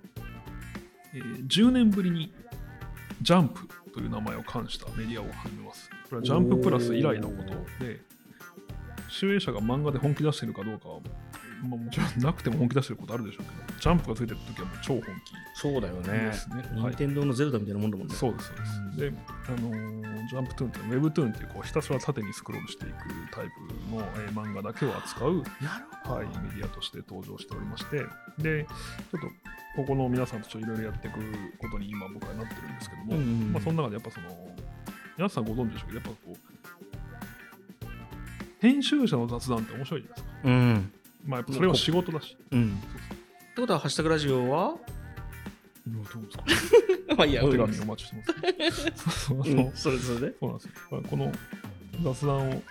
[1.14, 2.32] えー10年ぶりに
[3.22, 5.90] ジャンプという名前を冠したメディアを始めます。
[6.12, 8.02] これはジャンププラス以来のことで、
[9.08, 11.00] 集英社が漫画で本気出してるかどうかは、
[11.62, 15.08] まあ、もちろんなくても本気出してることあるでしょうけど、ジャンプがついてるときはもう超本気
[15.54, 16.56] そうだよですね。
[16.56, 16.90] はい。
[16.90, 18.14] 任天堂のゼルダみたいなもんだもんね。
[18.14, 19.10] そうです、そうです。
[19.10, 19.12] で、
[19.48, 22.94] あのージャンプトゥーンっていうのは、ウェブトゥーンっていうこうひたすら縦にスクロールしていく
[23.32, 23.46] タイ
[23.90, 25.42] プの、えー漫画だけを扱う、
[26.04, 28.04] はい、メディアとして登場しておりまして、
[28.38, 29.26] で、ちょっと
[29.76, 31.18] ここの皆さんとちょっといろいろやっていく
[31.58, 33.52] ことに今僕はなってるんですけども、うんうんうん。
[33.52, 34.28] まあ、その中でやっぱその、
[35.22, 35.92] 皆さんご存知でしょう？
[35.94, 36.36] けど、やっぱこう、
[38.60, 40.32] 編集者の雑談って面白いじゃないですか。
[40.42, 40.50] ど。
[40.50, 40.92] うん。
[41.24, 42.36] まあ、やっぱそれは仕事だし。
[42.50, 42.70] うん。
[42.70, 44.74] ってことは、ハッシュタグラジオは？
[45.86, 46.38] どうです
[47.06, 47.14] か？
[47.16, 49.04] まあいや、お手うん紙お待ちしてます。
[49.28, 50.34] そうそううんそれそれで。
[50.40, 50.72] そうなんですよ。
[50.90, 51.32] まあこの
[52.02, 52.62] 雑談を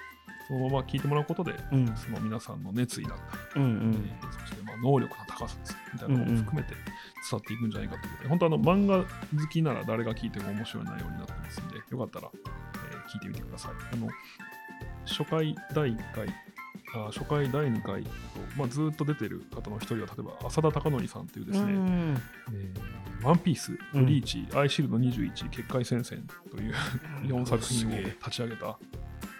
[0.52, 1.96] そのまま聞いてもらうことで、うん。
[1.96, 3.18] その皆さんの熱意だっ
[3.54, 3.94] たり、うんうん。
[3.94, 6.82] えーそしてまあ能力の高さですねみたいなことも含めて伝
[7.32, 13.72] わっていくんじゃないかということで、本当あの漫画好きなら誰が聞いても面白い内容になってますんで、よかったら、えー聞いてみてください。
[13.94, 14.10] あの
[15.06, 16.32] 初回第1回、あ
[16.94, 18.10] 初回第2回と、
[18.58, 22.18] まあ、ずっと出てる方の一人は、例えば浅田貴則さんというですね、うん
[22.54, 26.74] えーワンピース、ブリーチ、アイシールド21、結界戦線という
[27.28, 28.66] 4作品を立ち上げた、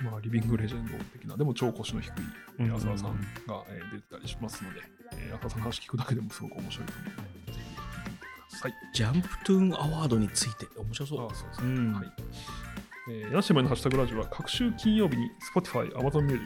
[0.04, 2.12] まあ、リビングレジェンド的な、でも超腰の低い
[2.60, 3.14] えー浅田さん
[3.48, 4.82] が、えー出てたりしますので、
[5.14, 8.74] えー浅田さんの話聞くだけでもすごく面白いと思うので、ぜひ聞いてみてください。
[8.94, 11.34] ジャンプトゥーンアワードについて面白そうあ。
[11.34, 11.68] そうですね。
[11.74, 12.12] うんはい。
[13.10, 16.46] えー、ヤシマのハッシュタグラジオは各週金曜日に Spotify、Amazon Music、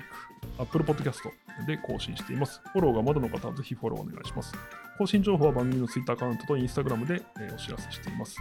[0.57, 1.23] Apple Podcast
[1.67, 2.61] で更新しています。
[2.73, 4.53] フォローがまだの方はぜひフォローお願いします。
[4.97, 7.21] 更新情報は番組の Twitter アカウントと Instagram で、
[7.53, 8.37] お知らせしています。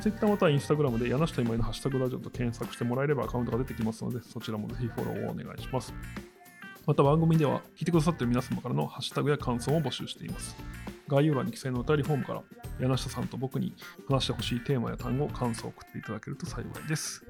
[0.00, 5.92] Twitter または Instagram で柳下今井のハッシュタグラジオと検索してもらえればアカウントが出てきますので、そちらもぜひフォローをお願いします。
[6.86, 10.56] また番組では聞いてくださっている皆様からのハッシュタグや感想を募集しています。
[11.08, 12.42] 概要欄に記載のお便りフォームから
[12.80, 13.74] 柳下さんと僕に
[14.08, 17.24] 話してほしいテーマや単語、感想を送っていただけると幸いです。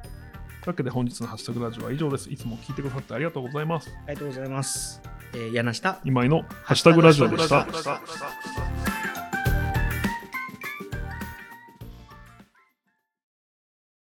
[0.69, 2.31] というわけで本日のハッシュタグラジオは以上です。
[2.31, 3.91] いつも聞いてくださってありがとうございます。
[4.07, 5.01] ありがとうございます。
[5.33, 5.99] えー、柳下。
[6.05, 7.63] 今井のハッシュタグラジオでした。
[7.63, 8.98] ハッシュタグラジオでした